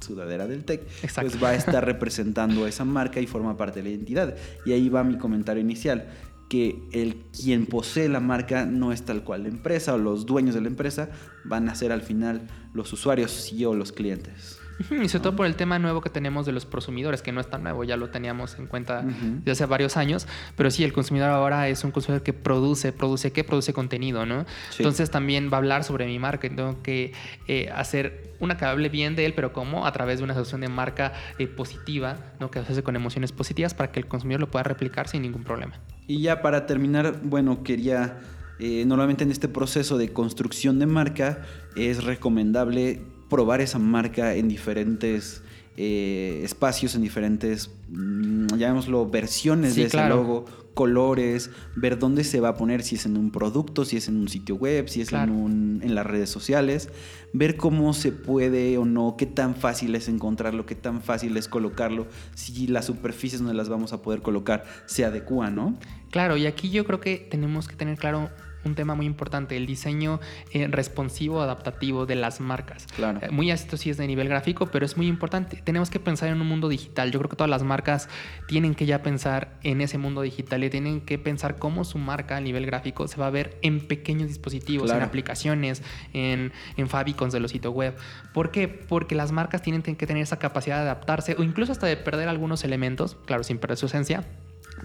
sudadera 0.00 0.46
del 0.46 0.64
TEC, 0.64 0.86
pues 1.14 1.42
va 1.42 1.50
a 1.50 1.54
estar 1.54 1.84
representando 1.86 2.64
a 2.64 2.68
esa 2.68 2.84
marca 2.84 3.20
y 3.20 3.26
forma 3.26 3.56
parte 3.56 3.80
de 3.80 3.84
la 3.84 3.90
identidad. 3.90 4.36
Y 4.64 4.72
ahí 4.72 4.88
va 4.88 5.04
mi 5.04 5.18
comentario 5.18 5.62
inicial, 5.62 6.08
que 6.48 6.82
el 6.92 7.16
quien 7.32 7.66
posee 7.66 8.08
la 8.08 8.20
marca 8.20 8.64
no 8.64 8.92
es 8.92 9.02
tal 9.02 9.22
cual 9.22 9.42
la 9.42 9.48
empresa 9.48 9.94
o 9.94 9.98
los 9.98 10.26
dueños 10.26 10.54
de 10.54 10.62
la 10.62 10.68
empresa, 10.68 11.10
van 11.44 11.68
a 11.68 11.74
ser 11.74 11.92
al 11.92 12.02
final 12.02 12.46
los 12.72 12.92
usuarios 12.92 13.30
sí 13.30 13.64
o 13.64 13.74
los 13.74 13.92
clientes. 13.92 14.58
Y 14.78 15.08
sobre 15.08 15.22
todo 15.22 15.36
por 15.36 15.46
el 15.46 15.56
tema 15.56 15.78
nuevo 15.78 16.00
que 16.00 16.10
tenemos 16.10 16.46
de 16.46 16.52
los 16.52 16.64
prosumidores, 16.64 17.22
que 17.22 17.32
no 17.32 17.40
es 17.40 17.48
tan 17.48 17.62
nuevo, 17.62 17.84
ya 17.84 17.96
lo 17.96 18.10
teníamos 18.10 18.58
en 18.58 18.66
cuenta 18.66 19.02
desde 19.02 19.50
hace 19.50 19.66
varios 19.66 19.96
años, 19.96 20.26
pero 20.56 20.70
sí, 20.70 20.84
el 20.84 20.92
consumidor 20.92 21.30
ahora 21.30 21.68
es 21.68 21.82
un 21.84 21.90
consumidor 21.90 22.22
que 22.22 22.32
produce, 22.32 22.92
produce 22.92 23.32
qué, 23.32 23.44
produce 23.44 23.72
contenido, 23.72 24.24
¿no? 24.26 24.46
Entonces 24.76 25.10
también 25.10 25.50
va 25.52 25.56
a 25.56 25.58
hablar 25.58 25.84
sobre 25.84 26.06
mi 26.06 26.18
marca, 26.18 26.48
tengo 26.48 26.82
que 26.82 27.12
eh, 27.48 27.70
hacer 27.74 28.34
una 28.40 28.56
que 28.56 28.64
hable 28.64 28.88
bien 28.88 29.16
de 29.16 29.26
él, 29.26 29.34
pero 29.34 29.52
¿cómo? 29.52 29.86
A 29.86 29.92
través 29.92 30.18
de 30.18 30.24
una 30.24 30.32
asociación 30.32 30.60
de 30.60 30.68
marca 30.68 31.12
eh, 31.38 31.48
positiva, 31.48 32.16
¿no? 32.38 32.50
Que 32.50 32.60
hace 32.60 32.82
con 32.82 32.94
emociones 32.94 33.32
positivas 33.32 33.74
para 33.74 33.90
que 33.90 33.98
el 33.98 34.06
consumidor 34.06 34.40
lo 34.40 34.50
pueda 34.50 34.62
replicar 34.62 35.08
sin 35.08 35.22
ningún 35.22 35.42
problema. 35.42 35.74
Y 36.06 36.22
ya 36.22 36.40
para 36.42 36.66
terminar, 36.66 37.20
bueno, 37.22 37.62
quería... 37.62 38.18
Eh, 38.60 38.84
normalmente 38.86 39.22
en 39.22 39.30
este 39.30 39.46
proceso 39.46 39.98
de 39.98 40.12
construcción 40.12 40.80
de 40.80 40.86
marca 40.86 41.42
es 41.76 42.02
recomendable 42.02 43.02
probar 43.28 43.60
esa 43.60 43.78
marca 43.78 44.34
en 44.34 44.48
diferentes 44.48 45.42
eh, 45.76 46.40
espacios, 46.42 46.96
en 46.96 47.02
diferentes, 47.02 47.70
mm, 47.88 48.48
llamémoslo, 48.56 49.08
versiones 49.08 49.76
de 49.76 49.84
ese 49.84 50.08
logo, 50.08 50.44
colores, 50.74 51.50
ver 51.76 51.98
dónde 51.98 52.24
se 52.24 52.40
va 52.40 52.50
a 52.50 52.54
poner, 52.54 52.82
si 52.82 52.96
es 52.96 53.06
en 53.06 53.16
un 53.16 53.30
producto, 53.30 53.84
si 53.84 53.96
es 53.96 54.08
en 54.08 54.16
un 54.16 54.28
sitio 54.28 54.56
web, 54.56 54.88
si 54.88 55.00
es 55.00 55.12
en, 55.12 55.30
un, 55.30 55.80
en 55.82 55.94
las 55.94 56.06
redes 56.06 56.30
sociales, 56.30 56.88
ver 57.32 57.56
cómo 57.56 57.94
se 57.94 58.12
puede 58.12 58.76
o 58.78 58.84
no, 58.84 59.16
qué 59.16 59.26
tan 59.26 59.54
fácil 59.54 59.94
es 59.94 60.08
encontrarlo, 60.08 60.66
qué 60.66 60.74
tan 60.74 61.00
fácil 61.00 61.36
es 61.36 61.48
colocarlo, 61.48 62.06
si 62.34 62.66
las 62.66 62.86
superficies 62.86 63.40
donde 63.40 63.54
las 63.54 63.68
vamos 63.68 63.92
a 63.92 64.02
poder 64.02 64.20
colocar 64.22 64.64
se 64.86 65.04
adecúan, 65.04 65.54
¿no? 65.54 65.76
Claro, 66.10 66.36
y 66.36 66.46
aquí 66.46 66.70
yo 66.70 66.84
creo 66.84 67.00
que 67.00 67.26
tenemos 67.30 67.68
que 67.68 67.76
tener 67.76 67.98
claro 67.98 68.30
un 68.68 68.74
tema 68.74 68.94
muy 68.94 69.06
importante, 69.06 69.56
el 69.56 69.66
diseño 69.66 70.20
eh, 70.52 70.68
responsivo, 70.68 71.42
adaptativo 71.42 72.06
de 72.06 72.14
las 72.14 72.40
marcas. 72.40 72.86
Claro. 72.94 73.18
Eh, 73.22 73.30
muy 73.30 73.50
esto 73.50 73.76
sí 73.76 73.90
es 73.90 73.96
de 73.96 74.06
nivel 74.06 74.28
gráfico, 74.28 74.66
pero 74.66 74.86
es 74.86 74.96
muy 74.96 75.06
importante. 75.06 75.60
Tenemos 75.64 75.90
que 75.90 76.00
pensar 76.00 76.28
en 76.28 76.40
un 76.40 76.46
mundo 76.46 76.68
digital. 76.68 77.10
Yo 77.10 77.18
creo 77.18 77.30
que 77.30 77.36
todas 77.36 77.50
las 77.50 77.62
marcas 77.62 78.08
tienen 78.46 78.74
que 78.74 78.86
ya 78.86 79.02
pensar 79.02 79.58
en 79.62 79.80
ese 79.80 79.98
mundo 79.98 80.22
digital 80.22 80.62
y 80.64 80.70
tienen 80.70 81.00
que 81.00 81.18
pensar 81.18 81.56
cómo 81.56 81.84
su 81.84 81.98
marca 81.98 82.36
a 82.36 82.40
nivel 82.40 82.66
gráfico 82.66 83.08
se 83.08 83.18
va 83.18 83.26
a 83.26 83.30
ver 83.30 83.58
en 83.62 83.86
pequeños 83.86 84.28
dispositivos, 84.28 84.90
en 84.90 85.02
aplicaciones, 85.02 85.82
en, 86.12 86.52
en 86.76 86.88
favicons 86.88 87.32
de 87.32 87.40
los 87.40 87.50
sitios 87.50 87.74
web. 87.74 87.96
¿Por 88.32 88.50
qué? 88.50 88.68
Porque 88.68 89.14
las 89.14 89.32
marcas 89.32 89.62
tienen 89.62 89.82
que 89.82 90.06
tener 90.06 90.22
esa 90.22 90.38
capacidad 90.38 90.76
de 90.76 90.82
adaptarse 90.82 91.36
o 91.38 91.42
incluso 91.42 91.72
hasta 91.72 91.86
de 91.86 91.96
perder 91.96 92.28
algunos 92.28 92.64
elementos, 92.64 93.16
claro, 93.26 93.42
sin 93.44 93.58
perder 93.58 93.78
su 93.78 93.86
esencia 93.86 94.24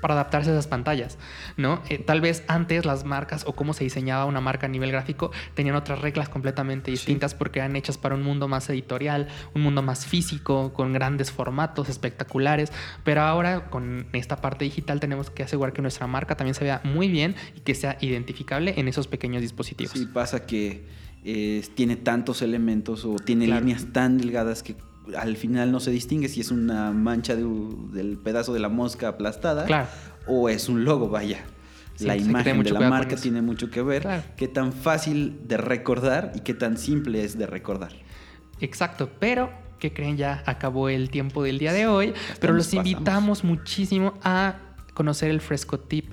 para 0.04 0.16
adaptarse 0.16 0.50
a 0.50 0.54
esas 0.54 0.68
pantallas, 0.68 1.18
¿no? 1.56 1.82
Eh, 1.88 1.98
tal 1.98 2.20
vez 2.20 2.44
antes 2.50 2.86
las 2.86 3.06
marcas 3.06 3.46
o 3.48 3.54
cómo 3.54 3.72
se 3.72 3.86
diseñaba 3.86 4.26
una 4.26 4.42
marca 4.42 4.66
a 4.66 4.70
nivel 4.70 4.92
gráfico 4.92 5.32
tenían 5.54 5.78
otras 5.78 6.02
reglas 6.02 6.28
completamente 6.28 6.92
distintas 6.92 7.34
porque 7.34 7.60
eran 7.60 7.78
hechas 7.78 7.98
para 7.98 8.14
un 8.16 8.22
mundo 8.22 8.50
más 8.50 8.70
editorial, 8.70 9.30
un 9.56 9.62
mundo 9.62 9.82
más 9.82 10.06
físico, 10.06 10.74
con 10.74 10.92
grandes 10.92 11.32
formatos 11.32 11.88
espectaculares, 11.88 12.74
pero 13.06 13.22
ahora 13.22 13.70
con 13.70 14.08
esta 14.12 14.42
parte 14.42 14.66
digital 14.66 15.00
tenemos 15.00 15.30
que 15.30 15.44
asegurar 15.44 15.72
que 15.72 15.82
nuestra 15.82 16.06
marca 16.06 16.36
también 16.36 16.56
se 16.56 16.66
vea 16.66 16.82
muy 16.84 17.08
bien 17.08 17.36
y 17.56 17.62
que 17.62 17.74
sea 17.74 17.98
identificable 18.02 18.74
en 18.76 18.90
esos 18.90 19.08
pequeños 19.08 19.42
dispositivos. 19.42 19.94
Sí, 19.94 20.06
pasa 20.06 20.46
que 20.46 20.84
eh, 21.24 21.66
tiene 21.76 21.96
tantos 21.96 22.42
elementos 22.42 23.06
o 23.06 23.16
tiene 23.16 23.48
líneas 23.48 23.86
tan 23.94 24.18
delgadas 24.18 24.64
que 24.64 24.76
al 25.18 25.36
final 25.38 25.72
no 25.72 25.80
se 25.80 25.92
distingue 25.92 26.30
si 26.30 26.42
es 26.42 26.52
una 26.52 26.92
mancha 26.92 27.36
del 27.36 28.20
pedazo 28.24 28.54
de 28.54 28.60
la 28.60 28.70
mosca 28.70 29.10
aplastada 29.10 29.90
o 30.28 30.50
es 30.50 30.70
un 30.70 30.86
logo, 30.86 31.10
vaya. 31.10 31.44
la 32.00 32.16
imagen 32.16 32.64
de 32.64 32.72
la 32.72 32.90
marca 32.90 33.16
tiene 33.16 33.42
mucho 33.42 33.70
que 33.70 33.82
ver. 33.82 34.24
Qué 34.38 34.48
tan 34.48 34.74
fácil 34.74 35.42
de 35.48 35.58
recordar 35.58 36.32
y 36.36 36.42
qué 36.42 36.54
tan 36.54 36.78
simple 36.78 37.24
es 37.24 37.38
de 37.38 37.46
recordar. 37.46 37.94
Exacto, 38.60 39.10
pero 39.20 39.52
que 39.80 39.92
creen 39.92 40.16
ya 40.16 40.44
acabó 40.46 40.88
el 40.88 41.10
tiempo 41.10 41.44
del 41.44 41.60
día 41.60 41.74
de 41.74 41.88
hoy, 41.88 42.14
pero 42.40 42.54
los 42.54 42.74
invitamos 42.74 43.44
muchísimo 43.44 44.14
a 44.24 44.56
conocer 44.94 45.30
el 45.30 45.42
fresco 45.42 45.80
tip 45.80 46.10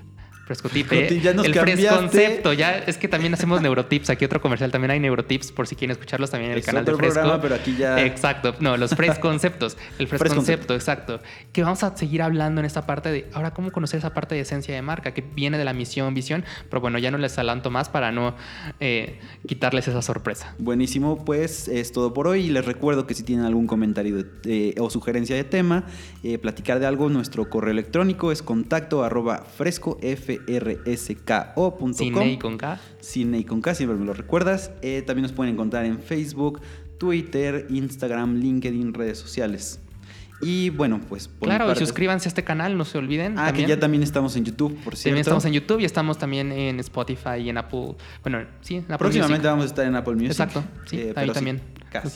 Frescotipe. 0.50 1.20
Ya 1.20 1.32
nos 1.32 1.46
el 1.46 1.54
concepto 1.88 2.52
Ya 2.52 2.78
es 2.78 2.98
que 2.98 3.06
también 3.06 3.32
hacemos 3.34 3.62
neurotips. 3.62 4.10
Aquí 4.10 4.24
otro 4.24 4.40
comercial 4.40 4.72
también 4.72 4.90
hay 4.90 4.98
neurotips 4.98 5.52
por 5.52 5.68
si 5.68 5.76
quieren 5.76 5.92
escucharlos 5.92 6.30
también 6.30 6.50
en 6.50 6.58
el 6.58 6.64
canal 6.64 6.84
de 6.84 6.92
Fresco. 6.96 7.20
Programa, 7.20 7.40
pero 7.40 7.54
aquí 7.54 7.76
ya. 7.76 8.04
Exacto. 8.04 8.56
No, 8.58 8.76
los 8.76 8.92
conceptos 9.20 9.76
El 10.00 10.08
Fresconcepto, 10.08 10.74
exacto. 10.74 11.20
Que 11.52 11.62
vamos 11.62 11.84
a 11.84 11.96
seguir 11.96 12.22
hablando 12.22 12.60
en 12.60 12.64
esta 12.64 12.84
parte 12.84 13.12
de 13.12 13.28
ahora 13.32 13.52
cómo 13.52 13.70
conocer 13.70 13.98
esa 13.98 14.12
parte 14.12 14.34
de 14.34 14.40
esencia 14.40 14.74
de 14.74 14.82
marca 14.82 15.14
que 15.14 15.20
viene 15.20 15.56
de 15.56 15.64
la 15.64 15.72
misión, 15.72 16.14
visión. 16.14 16.44
Pero 16.68 16.80
bueno, 16.80 16.98
ya 16.98 17.12
no 17.12 17.18
les 17.18 17.38
adelanto 17.38 17.70
más 17.70 17.88
para 17.88 18.10
no 18.10 18.34
eh, 18.80 19.20
quitarles 19.46 19.86
esa 19.86 20.02
sorpresa. 20.02 20.56
Buenísimo. 20.58 21.24
Pues 21.24 21.68
es 21.68 21.92
todo 21.92 22.12
por 22.12 22.26
hoy. 22.26 22.46
Y 22.46 22.50
les 22.50 22.64
recuerdo 22.64 23.06
que 23.06 23.14
si 23.14 23.22
tienen 23.22 23.44
algún 23.44 23.68
comentario 23.68 24.24
o 24.80 24.90
sugerencia 24.90 25.36
de 25.36 25.44
tema, 25.44 25.84
eh, 26.24 26.38
platicar 26.38 26.80
de 26.80 26.86
algo, 26.86 27.08
nuestro 27.08 27.48
correo 27.48 27.70
electrónico 27.70 28.32
es 28.32 28.42
contacto 28.42 29.04
arroba 29.04 29.44
fresco 29.44 29.96
rsko.com. 30.46 31.94
Cine 31.94 32.32
y 32.32 32.38
con 32.38 32.58
K. 32.58 32.80
Cine 33.00 33.38
y 33.38 33.44
con 33.44 33.60
K, 33.60 33.74
siempre 33.74 33.96
me 33.98 34.04
lo 34.04 34.14
recuerdas. 34.14 34.72
Eh, 34.82 35.02
también 35.02 35.22
nos 35.22 35.32
pueden 35.32 35.54
encontrar 35.54 35.84
en 35.84 36.00
Facebook, 36.00 36.60
Twitter, 36.98 37.66
Instagram, 37.70 38.36
LinkedIn, 38.36 38.94
redes 38.94 39.18
sociales. 39.18 39.80
Y 40.42 40.70
bueno, 40.70 41.00
pues 41.06 41.28
por 41.28 41.48
Claro, 41.48 41.70
y 41.70 41.76
suscríbanse 41.76 42.28
a 42.28 42.30
este 42.30 42.44
canal, 42.44 42.76
no 42.78 42.84
se 42.84 42.96
olviden. 42.96 43.38
Ah, 43.38 43.52
que 43.52 43.66
ya 43.66 43.78
también 43.78 44.02
estamos 44.02 44.36
en 44.36 44.44
YouTube, 44.44 44.72
por 44.82 44.96
cierto. 44.96 45.10
También 45.10 45.20
estamos 45.20 45.44
en 45.44 45.52
YouTube 45.52 45.80
y 45.80 45.84
estamos 45.84 46.18
también 46.18 46.50
en 46.50 46.80
Spotify 46.80 47.40
y 47.42 47.50
en 47.50 47.58
Apple. 47.58 47.96
Bueno, 48.22 48.46
sí, 48.62 48.76
en 48.76 48.84
Apple 48.84 48.98
Próximamente 48.98 49.46
vamos 49.46 49.64
a 49.64 49.68
estar 49.68 49.86
en 49.86 49.94
Apple 49.94 50.14
Music. 50.14 50.30
Exacto, 50.30 50.64
sí, 50.86 50.96
eh, 50.98 51.12
ahí 51.16 51.30
también. 51.30 51.60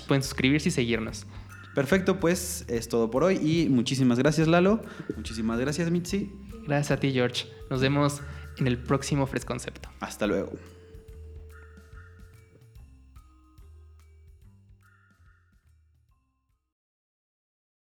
pueden 0.08 0.22
suscribirse 0.22 0.70
y 0.70 0.72
seguirnos. 0.72 1.26
Perfecto, 1.74 2.20
pues 2.20 2.64
es 2.68 2.88
todo 2.88 3.10
por 3.10 3.24
hoy 3.24 3.36
y 3.36 3.68
muchísimas 3.68 4.18
gracias 4.18 4.46
Lalo, 4.46 4.80
muchísimas 5.16 5.58
gracias 5.58 5.90
Mitzi. 5.90 6.30
Gracias 6.66 6.90
a 6.90 7.00
ti 7.00 7.12
George, 7.12 7.46
nos 7.70 7.80
vemos 7.80 8.22
en 8.58 8.66
el 8.66 8.78
próximo 8.78 9.26
Fresconcepto. 9.26 9.88
Hasta 10.00 10.26
luego. 10.26 10.52